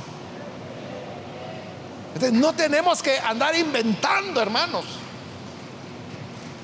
no 2.34 2.53
tenemos 2.53 3.01
que 3.01 3.17
andar 3.19 3.56
inventando, 3.56 4.41
hermanos. 4.41 4.86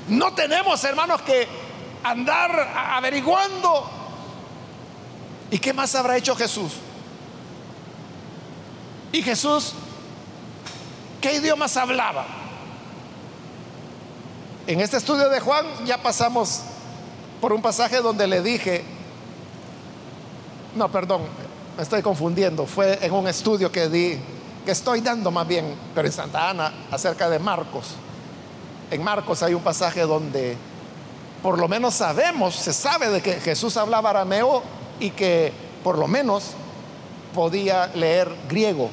No 0.10 0.34
tenemos, 0.34 0.84
hermanos, 0.84 1.22
que 1.22 1.48
andar 2.04 2.74
averiguando. 2.76 3.90
¿Y 5.52 5.60
qué 5.60 5.72
más 5.72 5.96
habrá 5.96 6.18
hecho 6.18 6.36
Jesús? 6.36 6.74
Y 9.14 9.22
Jesús, 9.22 9.74
¿qué 11.24 11.36
idiomas 11.36 11.78
hablaba? 11.78 12.26
En 14.68 14.82
este 14.82 14.98
estudio 14.98 15.30
de 15.30 15.40
Juan 15.40 15.66
ya 15.86 15.98
pasamos 15.98 16.60
por 17.40 17.54
un 17.54 17.62
pasaje 17.62 18.02
donde 18.02 18.28
le 18.28 18.42
dije, 18.42 18.84
no, 20.76 20.92
perdón, 20.92 21.22
me 21.78 21.84
estoy 21.84 22.02
confundiendo, 22.02 22.66
fue 22.66 23.00
en 23.02 23.14
un 23.14 23.26
estudio 23.30 23.72
que 23.72 23.88
di, 23.88 24.20
que 24.66 24.72
estoy 24.72 25.00
dando 25.00 25.32
más 25.32 25.48
bien, 25.48 25.74
pero 25.96 26.08
en 26.08 26.14
Santa 26.14 26.50
Ana, 26.50 26.74
acerca 26.92 27.30
de 27.30 27.40
Marcos. 27.40 27.96
En 28.92 29.02
Marcos 29.02 29.42
hay 29.44 29.54
un 29.54 29.64
pasaje 29.64 30.02
donde 30.02 30.58
por 31.42 31.58
lo 31.58 31.70
menos 31.70 31.94
sabemos, 31.94 32.54
se 32.54 32.74
sabe 32.74 33.10
de 33.10 33.22
que 33.22 33.40
Jesús 33.40 33.78
hablaba 33.78 34.10
arameo 34.10 34.62
y 35.00 35.12
que 35.12 35.54
por 35.86 35.98
lo 35.98 36.08
menos 36.10 36.52
podía 37.34 37.88
leer 37.96 38.30
griego. 38.50 38.90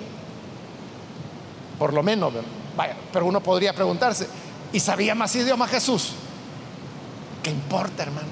Por 1.80 1.94
lo 1.94 2.02
menos, 2.02 2.30
vaya, 2.76 2.94
pero 3.10 3.24
uno 3.24 3.40
podría 3.40 3.74
preguntarse, 3.74 4.28
¿y 4.70 4.78
sabía 4.78 5.14
más 5.14 5.34
idiomas 5.34 5.70
Jesús? 5.70 6.10
¿Qué 7.42 7.48
importa, 7.48 8.02
hermano? 8.02 8.28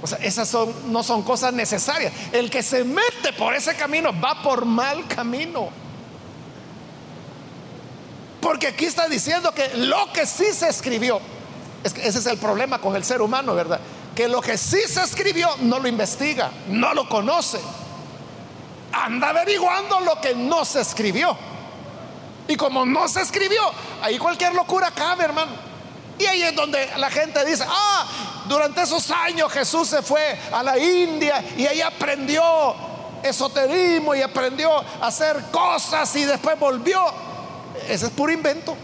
O 0.00 0.06
sea, 0.06 0.16
esas 0.22 0.48
son, 0.48 0.72
no 0.90 1.02
son 1.02 1.22
cosas 1.22 1.52
necesarias. 1.52 2.14
El 2.32 2.48
que 2.48 2.62
se 2.62 2.82
mete 2.82 3.34
por 3.36 3.52
ese 3.54 3.76
camino 3.76 4.18
va 4.18 4.42
por 4.42 4.64
mal 4.64 5.06
camino. 5.06 5.68
Porque 8.40 8.68
aquí 8.68 8.86
está 8.86 9.06
diciendo 9.06 9.52
que 9.52 9.68
lo 9.76 10.10
que 10.14 10.24
sí 10.24 10.46
se 10.54 10.70
escribió, 10.70 11.20
ese 11.84 12.18
es 12.20 12.24
el 12.24 12.38
problema 12.38 12.80
con 12.80 12.96
el 12.96 13.04
ser 13.04 13.20
humano, 13.20 13.54
¿verdad? 13.54 13.80
Que 14.16 14.28
lo 14.28 14.40
que 14.40 14.56
sí 14.56 14.80
se 14.88 15.02
escribió 15.02 15.50
no 15.60 15.78
lo 15.78 15.88
investiga, 15.88 16.50
no 16.68 16.94
lo 16.94 17.06
conoce. 17.06 17.60
Anda 18.92 19.30
averiguando 19.30 20.00
lo 20.00 20.20
que 20.20 20.34
no 20.34 20.64
se 20.64 20.80
escribió. 20.80 21.36
Y 22.48 22.56
como 22.56 22.84
no 22.84 23.08
se 23.08 23.22
escribió, 23.22 23.62
ahí 24.02 24.18
cualquier 24.18 24.54
locura 24.54 24.90
cabe, 24.90 25.24
hermano. 25.24 25.52
Y 26.18 26.26
ahí 26.26 26.42
es 26.42 26.54
donde 26.54 26.90
la 26.98 27.10
gente 27.10 27.44
dice, 27.44 27.64
ah, 27.66 28.06
durante 28.46 28.82
esos 28.82 29.10
años 29.10 29.50
Jesús 29.52 29.88
se 29.88 30.02
fue 30.02 30.38
a 30.52 30.62
la 30.62 30.78
India 30.78 31.42
y 31.56 31.66
ahí 31.66 31.80
aprendió 31.80 32.42
esoterismo 33.22 34.14
y 34.14 34.22
aprendió 34.22 34.70
a 34.78 35.06
hacer 35.06 35.42
cosas 35.50 36.14
y 36.16 36.24
después 36.24 36.58
volvió. 36.58 37.02
Ese 37.88 38.06
es 38.06 38.12
puro 38.12 38.32
invento. 38.32 38.76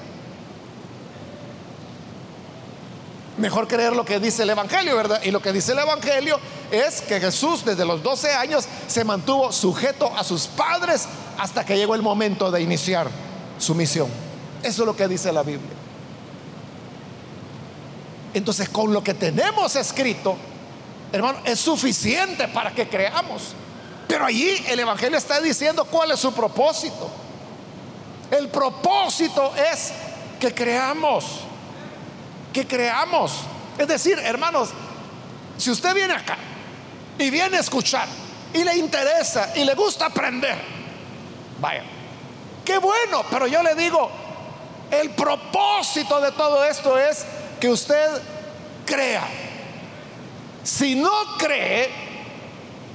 mejor 3.39 3.69
creer 3.69 3.95
lo 3.95 4.05
que 4.05 4.21
dice 4.21 4.43
el 4.43 4.51
Evangelio, 4.51 4.97
¿verdad? 4.97 5.21
Y 5.25 5.31
lo 5.31 5.41
que 5.41 5.53
dice 5.53 5.73
el 5.73 5.79
Evangelio 5.79 6.39
es 6.71 7.01
que 7.01 7.21
Jesús 7.21 7.65
desde 7.65 7.85
los 7.85 8.03
12 8.03 8.33
años 8.33 8.67
se 8.87 9.05
mantuvo 9.05 9.53
sujeto 9.53 10.13
a 10.17 10.25
sus 10.25 10.47
padres 10.47 11.07
hasta 11.39 11.65
que 11.65 11.77
llegó 11.77 11.95
el 11.95 12.03
momento 12.03 12.51
de 12.51 12.61
iniciar 12.61 13.09
su 13.59 13.75
misión. 13.75 14.09
Eso 14.63 14.83
es 14.83 14.87
lo 14.87 14.97
que 14.97 15.09
dice 15.09 15.33
la 15.33 15.43
Biblia. 15.43 15.71
Entonces, 18.35 18.69
con 18.69 18.93
lo 18.93 19.03
que 19.03 19.15
tenemos 19.15 19.75
escrito, 19.77 20.37
hermano, 21.13 21.39
es 21.45 21.59
suficiente 21.59 22.49
para 22.49 22.73
que 22.73 22.89
creamos. 22.89 23.55
Pero 24.07 24.25
allí 24.25 24.65
el 24.69 24.81
Evangelio 24.81 25.19
está 25.19 25.41
diciendo 25.41 25.85
cuál 25.85 26.11
es 26.11 26.21
su 26.21 26.33
propósito. 26.33 27.11
El 28.31 28.49
propósito 28.49 29.53
es 29.73 29.93
que 30.39 30.53
creamos 30.55 31.25
que 32.53 32.67
creamos. 32.67 33.33
Es 33.77 33.89
decir, 33.89 34.19
hermanos, 34.19 34.71
si 35.57 35.71
usted 35.71 35.95
viene 35.95 36.15
acá 36.15 36.37
y 37.19 37.31
viene 37.31 37.57
a 37.57 37.61
escuchar 37.61 38.07
y 38.53 38.65
le 38.65 38.77
interesa 38.77 39.53
y 39.57 39.65
le 39.65 39.75
gusta 39.75 40.07
aprender. 40.07 40.57
Vaya, 41.61 41.83
qué 42.65 42.79
bueno, 42.79 43.25
pero 43.31 43.47
yo 43.47 43.63
le 43.63 43.75
digo, 43.75 44.11
el 44.91 45.11
propósito 45.11 46.21
de 46.21 46.33
todo 46.33 46.65
esto 46.65 46.99
es 46.99 47.25
que 47.61 47.69
usted 47.69 48.23
crea. 48.87 49.27
Si 50.63 50.95
no 50.95 51.11
cree, 51.39 51.91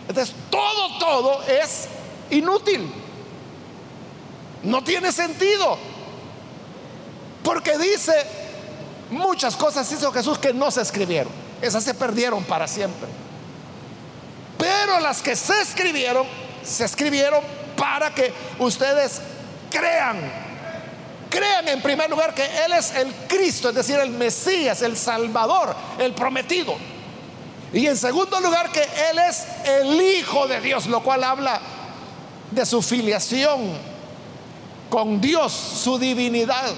entonces 0.08 0.36
todo, 0.50 0.98
todo 1.00 1.44
es 1.44 1.88
inútil. 2.30 2.92
No 4.64 4.84
tiene 4.84 5.12
sentido. 5.12 5.78
Porque 7.44 7.78
dice, 7.78 8.14
muchas 9.10 9.56
cosas 9.56 9.92
hizo 9.92 10.12
Jesús 10.12 10.40
que 10.40 10.54
no 10.54 10.72
se 10.72 10.82
escribieron. 10.82 11.32
Esas 11.62 11.84
se 11.84 11.94
perdieron 11.94 12.44
para 12.44 12.68
siempre. 12.68 13.10
Pero 14.86 15.00
las 15.00 15.22
que 15.22 15.34
se 15.34 15.62
escribieron, 15.62 16.28
se 16.62 16.84
escribieron 16.84 17.42
para 17.78 18.14
que 18.14 18.34
ustedes 18.60 19.22
crean. 19.72 20.18
Crean 21.30 21.70
en 21.70 21.82
primer 21.82 22.10
lugar 22.10 22.36
que 22.36 22.44
Él 22.44 22.74
es 22.74 22.94
el 22.94 23.14
Cristo, 23.30 23.70
es 23.70 23.76
decir, 23.76 23.98
el 23.98 24.10
Mesías, 24.10 24.82
el 24.82 24.98
Salvador, 24.98 25.74
el 26.00 26.14
prometido. 26.14 26.76
Y 27.72 27.88
en 27.88 27.96
segundo 27.96 28.42
lugar 28.42 28.72
que 28.72 28.82
Él 28.82 29.20
es 29.20 29.46
el 29.64 30.02
Hijo 30.02 30.48
de 30.48 30.60
Dios, 30.60 30.88
lo 30.88 31.02
cual 31.02 31.24
habla 31.24 31.62
de 32.52 32.66
su 32.66 32.82
filiación 32.82 33.62
con 34.90 35.22
Dios, 35.22 35.54
su 35.54 35.98
divinidad. 35.98 36.74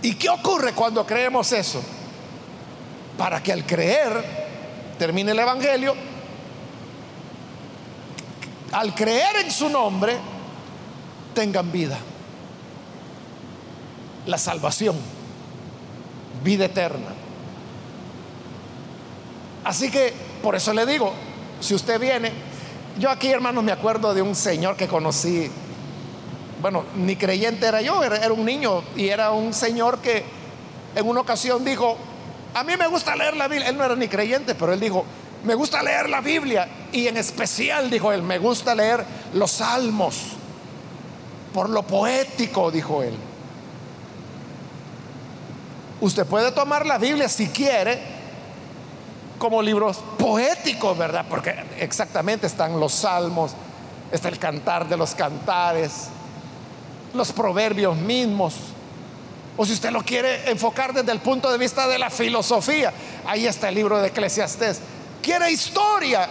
¿Y 0.00 0.14
qué 0.14 0.30
ocurre 0.30 0.72
cuando 0.72 1.04
creemos 1.04 1.52
eso? 1.52 1.82
Para 3.18 3.42
que 3.42 3.52
al 3.52 3.66
creer 3.66 4.47
termine 4.98 5.32
el 5.32 5.38
Evangelio, 5.38 5.94
al 8.72 8.94
creer 8.94 9.36
en 9.44 9.50
su 9.50 9.68
nombre, 9.68 10.16
tengan 11.34 11.70
vida. 11.72 11.98
La 14.26 14.36
salvación, 14.36 14.96
vida 16.44 16.66
eterna. 16.66 17.14
Así 19.64 19.90
que, 19.90 20.12
por 20.42 20.54
eso 20.54 20.74
le 20.74 20.84
digo, 20.84 21.12
si 21.60 21.74
usted 21.74 21.98
viene, 21.98 22.32
yo 22.98 23.10
aquí 23.10 23.28
hermanos 23.28 23.64
me 23.64 23.72
acuerdo 23.72 24.12
de 24.12 24.22
un 24.22 24.34
señor 24.34 24.76
que 24.76 24.88
conocí 24.88 25.50
bueno, 26.60 26.84
ni 26.96 27.16
creyente 27.16 27.66
era 27.66 27.80
yo, 27.80 28.02
era, 28.02 28.32
un 28.32 28.44
niño 28.44 28.82
y 28.96 29.08
era 29.08 29.30
un 29.30 29.54
señor 29.54 29.98
que 29.98 30.24
en 30.94 31.06
una 31.06 31.20
ocasión 31.20 31.64
dijo, 31.64 31.96
a 32.58 32.64
mí 32.64 32.76
me 32.76 32.88
gusta 32.88 33.14
leer 33.14 33.36
la 33.36 33.46
Biblia. 33.46 33.68
Él 33.68 33.76
no 33.76 33.84
era 33.84 33.94
ni 33.94 34.08
creyente, 34.08 34.54
pero 34.54 34.72
él 34.72 34.80
dijo, 34.80 35.04
me 35.44 35.54
gusta 35.54 35.82
leer 35.82 36.08
la 36.10 36.20
Biblia 36.20 36.68
y 36.92 37.06
en 37.06 37.16
especial, 37.16 37.88
dijo 37.88 38.12
él, 38.12 38.22
me 38.22 38.38
gusta 38.38 38.74
leer 38.74 39.04
los 39.34 39.52
salmos 39.52 40.16
por 41.52 41.70
lo 41.70 41.82
poético, 41.84 42.70
dijo 42.70 43.02
él. 43.02 43.14
Usted 46.00 46.26
puede 46.26 46.52
tomar 46.52 46.86
la 46.86 46.98
Biblia 46.98 47.28
si 47.28 47.48
quiere 47.48 48.00
como 49.38 49.62
libros 49.62 49.98
poéticos, 50.18 50.98
¿verdad? 50.98 51.26
Porque 51.28 51.54
exactamente 51.78 52.46
están 52.46 52.78
los 52.78 52.92
salmos, 52.92 53.52
está 54.10 54.28
el 54.28 54.38
cantar 54.38 54.88
de 54.88 54.96
los 54.96 55.14
cantares, 55.14 56.08
los 57.14 57.32
proverbios 57.32 57.96
mismos. 57.96 58.54
O 59.58 59.66
si 59.66 59.72
usted 59.72 59.90
lo 59.90 60.02
quiere 60.02 60.48
enfocar 60.50 60.94
desde 60.94 61.10
el 61.10 61.18
punto 61.18 61.50
de 61.50 61.58
vista 61.58 61.86
de 61.88 61.98
la 61.98 62.10
filosofía, 62.10 62.92
ahí 63.26 63.46
está 63.46 63.68
el 63.68 63.74
libro 63.74 63.98
de 63.98 64.06
Eclesiastés. 64.08 64.80
Quiere 65.20 65.50
historia. 65.50 66.28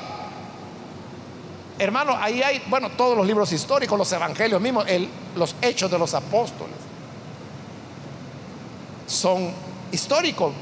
Hermano, 1.78 2.16
ahí 2.18 2.42
hay, 2.42 2.64
bueno, 2.68 2.90
todos 2.92 3.16
los 3.18 3.28
libros 3.28 3.52
históricos, 3.52 3.98
los 4.00 4.10
evangelios 4.14 4.62
mismos, 4.62 4.86
los 5.36 5.56
hechos 5.62 5.92
de 5.92 6.00
los 6.00 6.14
apóstoles. 6.14 6.78
Son 9.06 9.52
históricos. 9.92 10.54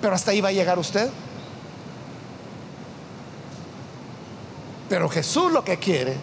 Pero 0.00 0.14
hasta 0.14 0.30
ahí 0.30 0.40
va 0.40 0.50
a 0.50 0.52
llegar 0.52 0.78
usted. 0.78 1.10
Pero 4.88 5.08
Jesús 5.08 5.50
lo 5.50 5.64
que 5.64 5.76
quiere 5.78 6.16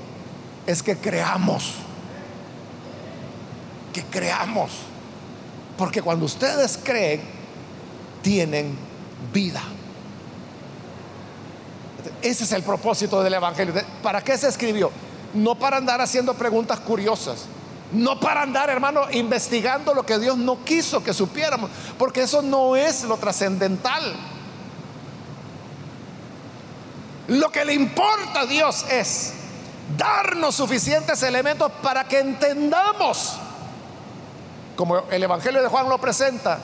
es 0.65 0.81
que 0.81 0.97
creamos 0.97 1.73
que 3.93 4.03
creamos. 4.03 4.71
Porque 5.77 6.01
cuando 6.01 6.25
ustedes 6.25 6.79
creen, 6.83 7.21
tienen 8.21 8.77
vida. 9.33 9.61
Ese 12.21 12.43
es 12.43 12.51
el 12.51 12.63
propósito 12.63 13.21
del 13.21 13.33
Evangelio. 13.33 13.73
¿Para 14.01 14.21
qué 14.21 14.37
se 14.37 14.47
escribió? 14.47 14.91
No 15.33 15.55
para 15.55 15.77
andar 15.77 16.01
haciendo 16.01 16.33
preguntas 16.33 16.79
curiosas. 16.79 17.45
No 17.91 18.19
para 18.19 18.41
andar, 18.41 18.69
hermano, 18.69 19.01
investigando 19.11 19.93
lo 19.93 20.05
que 20.05 20.17
Dios 20.17 20.37
no 20.37 20.63
quiso 20.63 21.03
que 21.03 21.13
supiéramos. 21.13 21.69
Porque 21.97 22.23
eso 22.23 22.41
no 22.41 22.75
es 22.75 23.03
lo 23.03 23.17
trascendental. 23.17 24.15
Lo 27.27 27.51
que 27.51 27.65
le 27.65 27.73
importa 27.73 28.41
a 28.41 28.45
Dios 28.45 28.85
es 28.89 29.33
darnos 29.97 30.55
suficientes 30.55 31.21
elementos 31.23 31.71
para 31.81 32.05
que 32.05 32.19
entendamos 32.19 33.37
como 34.75 34.97
el 35.11 35.23
Evangelio 35.23 35.61
de 35.61 35.67
Juan 35.67 35.89
lo 35.89 35.99
presenta, 35.99 36.59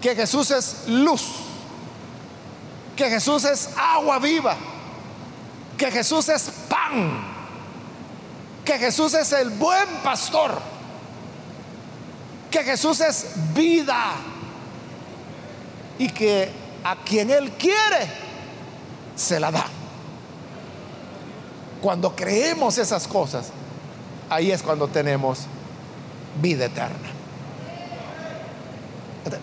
que 0.00 0.14
Jesús 0.14 0.50
es 0.50 0.88
luz, 0.88 1.26
que 2.96 3.10
Jesús 3.10 3.44
es 3.44 3.70
agua 3.76 4.18
viva, 4.18 4.56
que 5.76 5.90
Jesús 5.90 6.28
es 6.28 6.50
pan, 6.68 7.22
que 8.64 8.78
Jesús 8.78 9.14
es 9.14 9.32
el 9.32 9.50
buen 9.50 9.88
pastor, 10.02 10.58
que 12.50 12.64
Jesús 12.64 13.00
es 13.00 13.26
vida 13.54 14.14
y 15.98 16.08
que 16.08 16.50
a 16.82 16.96
quien 16.96 17.30
Él 17.30 17.52
quiere 17.52 18.10
se 19.14 19.38
la 19.38 19.50
da. 19.50 19.66
Cuando 21.82 22.14
creemos 22.14 22.78
esas 22.78 23.06
cosas, 23.06 23.50
ahí 24.28 24.50
es 24.50 24.62
cuando 24.62 24.88
tenemos 24.88 25.40
vida 26.40 26.66
eterna. 26.66 27.19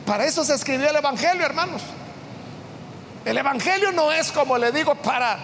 Para 0.05 0.25
eso 0.25 0.43
se 0.43 0.55
escribió 0.55 0.89
el 0.89 0.95
Evangelio, 0.95 1.45
hermanos. 1.45 1.81
El 3.25 3.37
Evangelio 3.37 3.91
no 3.91 4.11
es, 4.11 4.31
como 4.31 4.57
le 4.57 4.71
digo, 4.71 4.95
para 4.95 5.37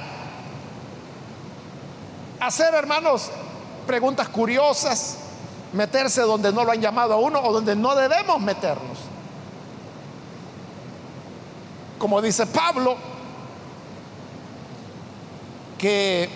hacer, 2.39 2.73
hermanos, 2.73 3.29
preguntas 3.85 4.29
curiosas, 4.29 5.17
meterse 5.73 6.21
donde 6.21 6.51
no 6.51 6.63
lo 6.63 6.71
han 6.71 6.81
llamado 6.81 7.13
a 7.13 7.17
uno 7.17 7.41
o 7.41 7.51
donde 7.51 7.75
no 7.75 7.95
debemos 7.95 8.39
meternos. 8.39 8.97
Como 11.99 12.21
dice 12.21 12.45
Pablo, 12.45 12.95
que 15.77 16.29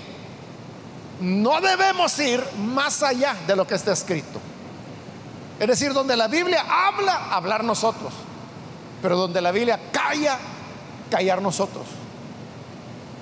no 1.22 1.62
debemos 1.62 2.20
ir 2.20 2.44
más 2.58 3.02
allá 3.04 3.36
de 3.48 3.56
lo 3.56 3.66
que 3.66 3.76
está 3.76 3.94
escrito. 3.94 4.40
Es 5.60 5.68
decir, 5.68 5.94
donde 5.94 6.16
la 6.16 6.28
Biblia 6.28 6.66
habla, 6.70 7.30
hablar 7.32 7.64
nosotros. 7.64 8.14
Pero 9.02 9.18
donde 9.18 9.42
la 9.42 9.52
Biblia 9.52 9.80
calla, 9.92 10.38
callar 11.10 11.42
nosotros. 11.42 11.86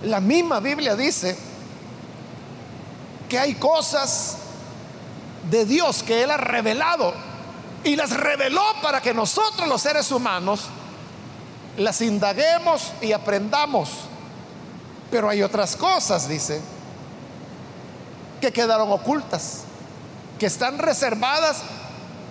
La 0.04 0.20
misma 0.20 0.60
Biblia 0.60 0.96
dice 0.96 1.38
que 3.30 3.40
hay 3.40 3.56
cosas 3.56 4.38
de 5.50 5.66
Dios 5.66 6.04
que 6.04 6.24
Él 6.24 6.32
ha 6.32 6.38
revelado 6.38 7.14
y 7.84 7.96
las 7.96 8.12
reveló 8.12 8.64
para 8.82 9.02
que 9.02 9.14
nosotros 9.14 9.68
los 9.68 9.82
seres 9.82 10.12
humanos 10.12 10.66
las 11.78 12.02
indaguemos 12.02 12.92
y 13.02 13.12
aprendamos. 13.14 13.90
Pero 15.12 15.30
hay 15.30 15.44
otras 15.44 15.76
cosas, 15.76 16.28
dice, 16.28 16.62
que 18.42 18.52
quedaron 18.52 18.92
ocultas, 18.92 19.62
que 20.40 20.48
están 20.48 20.78
reservadas 20.78 21.64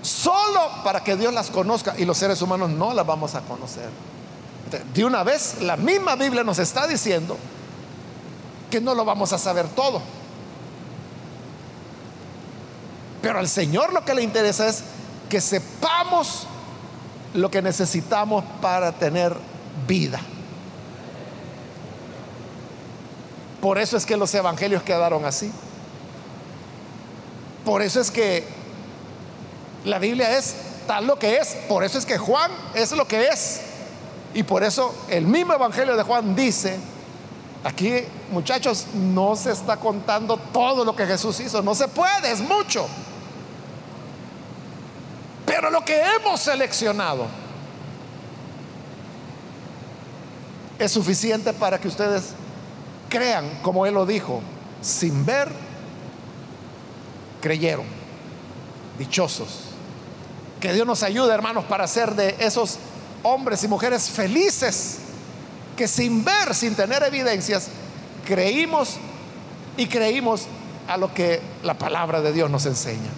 solo 0.04 0.60
para 0.84 1.02
que 1.02 1.16
Dios 1.16 1.32
las 1.32 1.50
conozca 1.50 1.94
y 1.96 2.04
los 2.04 2.18
seres 2.18 2.40
humanos 2.42 2.70
no 2.70 2.92
las 2.92 3.06
vamos 3.06 3.34
a 3.34 3.40
conocer. 3.40 3.88
De 4.92 5.04
una 5.04 5.22
vez, 5.22 5.60
la 5.62 5.76
misma 5.76 6.14
Biblia 6.14 6.44
nos 6.44 6.58
está 6.58 6.86
diciendo 6.86 7.36
que 8.70 8.80
no 8.80 8.94
lo 8.94 9.04
vamos 9.04 9.32
a 9.32 9.38
saber 9.38 9.66
todo. 9.68 10.02
Pero 13.22 13.38
al 13.38 13.48
Señor 13.48 13.92
lo 13.92 14.04
que 14.04 14.14
le 14.14 14.22
interesa 14.22 14.68
es 14.68 14.84
que 15.30 15.40
sepamos 15.40 16.46
lo 17.32 17.50
que 17.50 17.62
necesitamos 17.62 18.44
para 18.60 18.92
tener 18.92 19.34
vida. 19.88 20.20
Por 23.62 23.78
eso 23.78 23.96
es 23.96 24.04
que 24.04 24.18
los 24.18 24.34
evangelios 24.34 24.82
quedaron 24.82 25.24
así. 25.24 25.50
Por 27.64 27.80
eso 27.80 28.00
es 28.00 28.10
que 28.10 28.63
la 29.84 29.98
Biblia 29.98 30.36
es 30.36 30.54
tal 30.86 31.06
lo 31.06 31.18
que 31.18 31.36
es. 31.36 31.56
Por 31.68 31.84
eso 31.84 31.98
es 31.98 32.06
que 32.06 32.18
Juan 32.18 32.50
es 32.74 32.92
lo 32.92 33.06
que 33.06 33.28
es. 33.28 33.60
Y 34.34 34.42
por 34.42 34.64
eso 34.64 34.94
el 35.08 35.26
mismo 35.26 35.54
Evangelio 35.54 35.96
de 35.96 36.02
Juan 36.02 36.34
dice, 36.34 36.78
aquí 37.62 38.04
muchachos, 38.30 38.86
no 38.94 39.36
se 39.36 39.52
está 39.52 39.76
contando 39.76 40.36
todo 40.52 40.84
lo 40.84 40.96
que 40.96 41.06
Jesús 41.06 41.38
hizo, 41.40 41.62
no 41.62 41.74
se 41.74 41.88
puede, 41.88 42.32
es 42.32 42.40
mucho. 42.40 42.86
Pero 45.46 45.70
lo 45.70 45.84
que 45.84 46.00
hemos 46.00 46.40
seleccionado 46.40 47.26
es 50.78 50.90
suficiente 50.90 51.52
para 51.52 51.78
que 51.78 51.88
ustedes 51.88 52.30
crean, 53.08 53.60
como 53.62 53.86
Él 53.86 53.94
lo 53.94 54.04
dijo, 54.04 54.40
sin 54.80 55.24
ver, 55.24 55.48
creyeron. 57.40 57.86
Dichosos. 58.98 59.63
Que 60.64 60.72
Dios 60.72 60.86
nos 60.86 61.02
ayude, 61.02 61.30
hermanos, 61.34 61.66
para 61.66 61.86
ser 61.86 62.14
de 62.14 62.36
esos 62.38 62.78
hombres 63.22 63.62
y 63.64 63.68
mujeres 63.68 64.08
felices 64.08 64.96
que 65.76 65.86
sin 65.86 66.24
ver, 66.24 66.54
sin 66.54 66.74
tener 66.74 67.02
evidencias, 67.02 67.68
creímos 68.24 68.96
y 69.76 69.86
creímos 69.86 70.46
a 70.88 70.96
lo 70.96 71.12
que 71.12 71.42
la 71.62 71.74
palabra 71.74 72.22
de 72.22 72.32
Dios 72.32 72.48
nos 72.48 72.64
enseña. 72.64 73.10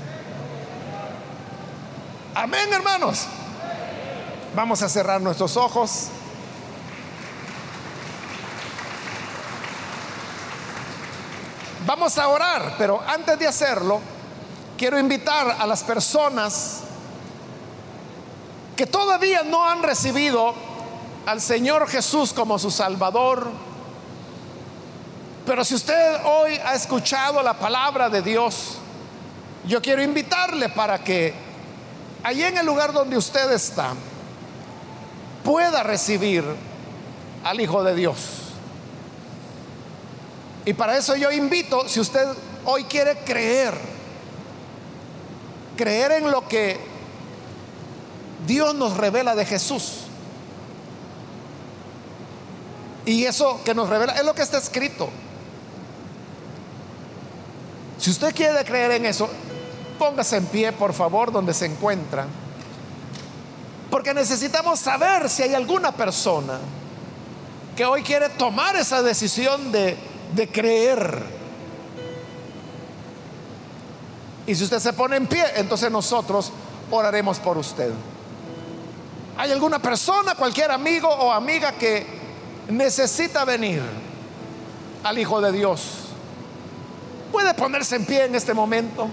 Amén, 2.34 2.68
hermanos. 2.72 3.26
Vamos 4.56 4.82
a 4.82 4.88
cerrar 4.88 5.20
nuestros 5.20 5.56
ojos. 5.56 6.08
Vamos 11.86 12.18
a 12.18 12.26
orar, 12.26 12.74
pero 12.76 13.00
antes 13.06 13.38
de 13.38 13.46
hacerlo, 13.46 14.00
quiero 14.76 14.98
invitar 14.98 15.58
a 15.60 15.64
las 15.64 15.84
personas 15.84 16.80
que 18.76 18.86
todavía 18.86 19.42
no 19.42 19.68
han 19.68 19.82
recibido 19.82 20.54
al 21.24 21.40
Señor 21.40 21.88
Jesús 21.88 22.32
como 22.32 22.58
su 22.58 22.70
Salvador. 22.70 23.50
Pero 25.46 25.64
si 25.64 25.74
usted 25.74 26.20
hoy 26.24 26.52
ha 26.64 26.74
escuchado 26.74 27.42
la 27.42 27.54
palabra 27.54 28.10
de 28.10 28.20
Dios, 28.20 28.76
yo 29.66 29.80
quiero 29.80 30.02
invitarle 30.02 30.68
para 30.68 31.02
que 31.02 31.32
allí 32.22 32.42
en 32.42 32.58
el 32.58 32.66
lugar 32.66 32.92
donde 32.92 33.16
usted 33.16 33.50
está 33.52 33.94
pueda 35.42 35.82
recibir 35.82 36.44
al 37.44 37.60
Hijo 37.60 37.82
de 37.82 37.94
Dios. 37.94 38.16
Y 40.64 40.74
para 40.74 40.98
eso 40.98 41.16
yo 41.16 41.30
invito, 41.30 41.88
si 41.88 42.00
usted 42.00 42.26
hoy 42.64 42.84
quiere 42.84 43.18
creer, 43.18 43.74
creer 45.76 46.12
en 46.12 46.30
lo 46.30 46.46
que 46.48 46.95
Dios 48.46 48.74
nos 48.74 48.96
revela 48.96 49.34
de 49.34 49.44
Jesús. 49.44 50.02
Y 53.04 53.24
eso 53.24 53.60
que 53.64 53.74
nos 53.74 53.88
revela 53.88 54.14
es 54.14 54.24
lo 54.24 54.34
que 54.34 54.42
está 54.42 54.58
escrito. 54.58 55.08
Si 57.98 58.10
usted 58.10 58.34
quiere 58.34 58.64
creer 58.64 58.92
en 58.92 59.06
eso, 59.06 59.28
póngase 59.98 60.36
en 60.36 60.46
pie, 60.46 60.72
por 60.72 60.92
favor, 60.92 61.32
donde 61.32 61.54
se 61.54 61.66
encuentra. 61.66 62.26
Porque 63.90 64.12
necesitamos 64.12 64.80
saber 64.80 65.28
si 65.30 65.42
hay 65.42 65.54
alguna 65.54 65.92
persona 65.92 66.58
que 67.76 67.84
hoy 67.84 68.02
quiere 68.02 68.28
tomar 68.30 68.74
esa 68.76 69.02
decisión 69.02 69.70
de 69.70 69.96
de 70.34 70.48
creer. 70.48 71.22
Y 74.46 74.54
si 74.54 74.64
usted 74.64 74.78
se 74.78 74.92
pone 74.92 75.16
en 75.16 75.26
pie, 75.26 75.44
entonces 75.56 75.90
nosotros 75.90 76.52
oraremos 76.90 77.38
por 77.38 77.58
usted. 77.58 77.90
¿Hay 79.38 79.52
alguna 79.52 79.78
persona, 79.78 80.34
cualquier 80.34 80.70
amigo 80.70 81.08
o 81.08 81.30
amiga 81.30 81.72
que 81.72 82.06
necesita 82.68 83.44
venir 83.44 83.82
al 85.04 85.18
Hijo 85.18 85.42
de 85.42 85.52
Dios? 85.52 86.06
¿Puede 87.30 87.52
ponerse 87.52 87.96
en 87.96 88.06
pie 88.06 88.24
en 88.24 88.34
este 88.34 88.54
momento? 88.54 89.08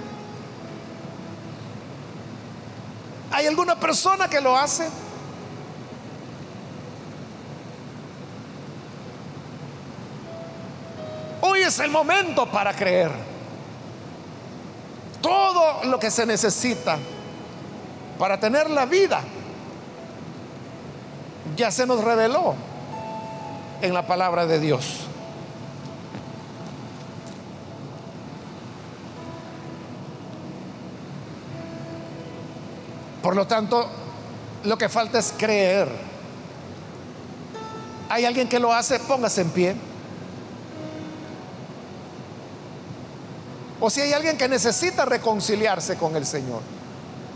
¿Hay 3.31 3.47
alguna 3.47 3.77
persona 3.77 4.29
que 4.29 4.39
lo 4.39 4.55
hace? 4.55 4.87
Hoy 11.41 11.63
es 11.63 11.79
el 11.79 11.91
momento 11.91 12.45
para 12.49 12.73
creer. 12.73 13.11
Todo 15.21 15.83
lo 15.83 15.99
que 15.99 16.09
se 16.09 16.25
necesita 16.25 16.97
para 18.17 18.39
tener 18.39 18.69
la 18.69 18.85
vida 18.85 19.21
ya 21.55 21.71
se 21.71 21.85
nos 21.85 22.03
reveló 22.03 22.55
en 23.81 23.93
la 23.93 24.07
palabra 24.07 24.45
de 24.45 24.59
Dios. 24.59 25.07
Por 33.21 33.35
lo 33.35 33.47
tanto, 33.47 33.89
lo 34.63 34.77
que 34.77 34.89
falta 34.89 35.19
es 35.19 35.33
creer. 35.37 35.87
¿Hay 38.09 38.25
alguien 38.25 38.49
que 38.49 38.59
lo 38.59 38.73
hace? 38.73 38.99
Póngase 38.99 39.41
en 39.41 39.49
pie. 39.49 39.75
O 43.79 43.89
si 43.89 44.01
hay 44.01 44.13
alguien 44.13 44.37
que 44.37 44.47
necesita 44.47 45.05
reconciliarse 45.05 45.97
con 45.97 46.15
el 46.15 46.25
Señor, 46.25 46.61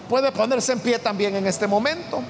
puede 0.07 0.31
ponerse 0.31 0.73
en 0.73 0.79
pie 0.79 0.99
también 0.99 1.35
en 1.35 1.47
este 1.47 1.67
momento. 1.67 2.21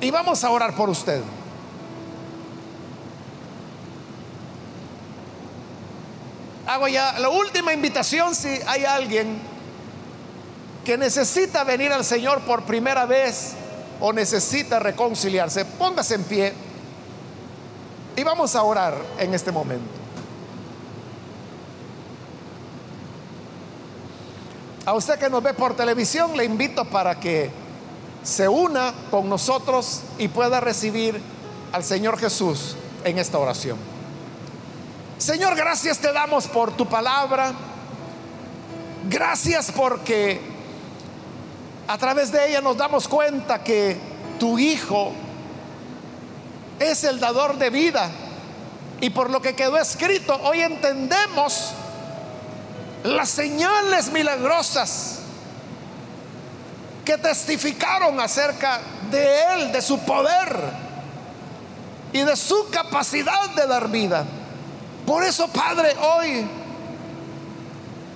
Y 0.00 0.10
vamos 0.10 0.44
a 0.44 0.50
orar 0.50 0.74
por 0.74 0.90
usted. 0.90 1.22
Hago 6.66 6.88
ya 6.88 7.18
la 7.18 7.28
última 7.28 7.72
invitación 7.72 8.34
si 8.34 8.48
hay 8.66 8.84
alguien 8.84 9.40
que 10.84 10.98
necesita 10.98 11.64
venir 11.64 11.92
al 11.92 12.04
Señor 12.04 12.40
por 12.40 12.64
primera 12.64 13.06
vez 13.06 13.54
o 14.00 14.12
necesita 14.12 14.78
reconciliarse, 14.78 15.64
póngase 15.64 16.16
en 16.16 16.24
pie 16.24 16.52
y 18.16 18.22
vamos 18.22 18.54
a 18.54 18.62
orar 18.62 18.94
en 19.18 19.32
este 19.32 19.52
momento. 19.52 19.90
A 24.84 24.94
usted 24.94 25.18
que 25.18 25.28
nos 25.28 25.42
ve 25.42 25.54
por 25.54 25.74
televisión, 25.74 26.36
le 26.36 26.44
invito 26.44 26.84
para 26.84 27.18
que 27.18 27.50
se 28.26 28.48
una 28.48 28.92
con 29.08 29.28
nosotros 29.28 30.00
y 30.18 30.26
pueda 30.26 30.58
recibir 30.58 31.22
al 31.70 31.84
Señor 31.84 32.18
Jesús 32.18 32.74
en 33.04 33.18
esta 33.18 33.38
oración. 33.38 33.78
Señor, 35.16 35.54
gracias 35.54 35.98
te 35.98 36.12
damos 36.12 36.48
por 36.48 36.72
tu 36.76 36.86
palabra. 36.86 37.52
Gracias 39.08 39.70
porque 39.70 40.40
a 41.86 41.96
través 41.98 42.32
de 42.32 42.48
ella 42.48 42.60
nos 42.60 42.76
damos 42.76 43.06
cuenta 43.06 43.62
que 43.62 43.96
tu 44.40 44.58
Hijo 44.58 45.12
es 46.80 47.04
el 47.04 47.20
dador 47.20 47.56
de 47.58 47.70
vida. 47.70 48.10
Y 49.00 49.10
por 49.10 49.30
lo 49.30 49.40
que 49.40 49.54
quedó 49.54 49.78
escrito, 49.78 50.34
hoy 50.42 50.62
entendemos 50.62 51.70
las 53.04 53.28
señales 53.28 54.10
milagrosas 54.10 55.20
que 57.06 57.16
testificaron 57.16 58.20
acerca 58.20 58.80
de 59.10 59.42
Él, 59.54 59.72
de 59.72 59.80
su 59.80 59.98
poder 60.00 60.60
y 62.12 62.20
de 62.20 62.36
su 62.36 62.68
capacidad 62.70 63.48
de 63.50 63.66
dar 63.66 63.88
vida. 63.88 64.26
Por 65.06 65.24
eso, 65.24 65.48
Padre, 65.48 65.96
hoy 65.98 66.46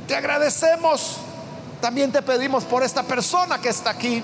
te 0.06 0.14
agradecemos, 0.14 1.16
también 1.80 2.12
te 2.12 2.20
pedimos 2.20 2.64
por 2.64 2.82
esta 2.82 3.02
persona 3.02 3.58
que 3.58 3.70
está 3.70 3.90
aquí 3.90 4.22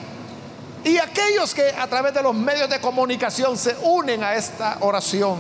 y 0.84 0.98
aquellos 0.98 1.54
que 1.54 1.70
a 1.70 1.86
través 1.86 2.12
de 2.12 2.22
los 2.22 2.34
medios 2.34 2.68
de 2.68 2.78
comunicación 2.78 3.56
se 3.56 3.74
unen 3.82 4.22
a 4.22 4.34
esta 4.34 4.76
oración, 4.80 5.38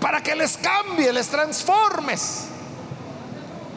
para 0.00 0.22
que 0.22 0.34
les 0.34 0.56
cambie, 0.56 1.12
les 1.12 1.28
transformes 1.28 2.44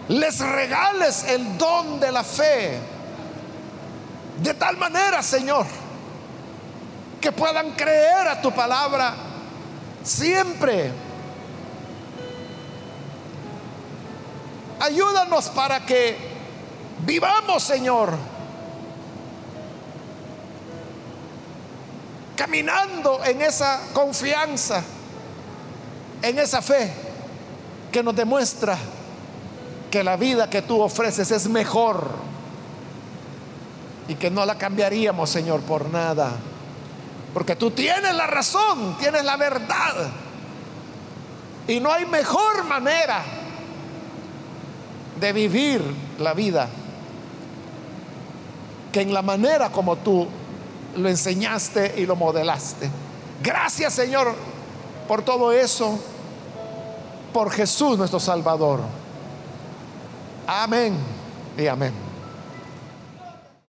les 0.09 0.39
regales 0.39 1.25
el 1.25 1.57
don 1.57 1.99
de 1.99 2.11
la 2.11 2.23
fe. 2.23 2.79
De 4.41 4.53
tal 4.53 4.77
manera, 4.77 5.23
Señor, 5.23 5.65
que 7.19 7.31
puedan 7.31 7.71
creer 7.71 8.27
a 8.27 8.41
tu 8.41 8.51
palabra 8.51 9.13
siempre. 10.03 10.91
Ayúdanos 14.79 15.49
para 15.49 15.85
que 15.85 16.15
vivamos, 17.05 17.63
Señor, 17.63 18.13
caminando 22.35 23.23
en 23.25 23.41
esa 23.41 23.81
confianza, 23.93 24.83
en 26.21 26.37
esa 26.37 26.61
fe 26.61 26.93
que 27.91 28.03
nos 28.03 28.15
demuestra 28.15 28.77
que 29.89 30.03
la 30.03 30.15
vida 30.15 30.47
que 30.47 30.61
tú 30.61 30.79
ofreces 30.79 31.31
es 31.31 31.47
mejor 31.47 32.26
y 34.07 34.15
que 34.15 34.29
no 34.29 34.45
la 34.45 34.57
cambiaríamos, 34.57 35.29
Señor, 35.29 35.61
por 35.61 35.89
nada. 35.89 36.31
Porque 37.33 37.55
tú 37.55 37.71
tienes 37.71 38.15
la 38.15 38.27
razón, 38.27 38.97
tienes 38.99 39.23
la 39.23 39.37
verdad. 39.37 40.09
Y 41.67 41.79
no 41.79 41.91
hay 41.91 42.05
mejor 42.05 42.63
manera 42.63 43.21
de 45.19 45.33
vivir 45.33 45.81
la 46.19 46.33
vida 46.33 46.69
que 48.91 49.01
en 49.01 49.13
la 49.13 49.21
manera 49.21 49.69
como 49.69 49.97
tú 49.97 50.27
lo 50.95 51.09
enseñaste 51.09 51.95
y 51.97 52.05
lo 52.05 52.15
modelaste. 52.15 52.89
Gracias 53.43 53.93
Señor 53.93 54.33
por 55.07 55.21
todo 55.21 55.51
eso, 55.51 55.99
por 57.33 57.51
Jesús 57.51 57.97
nuestro 57.97 58.19
Salvador. 58.19 58.81
Amén 60.47 60.97
y 61.57 61.67
amén. 61.67 62.06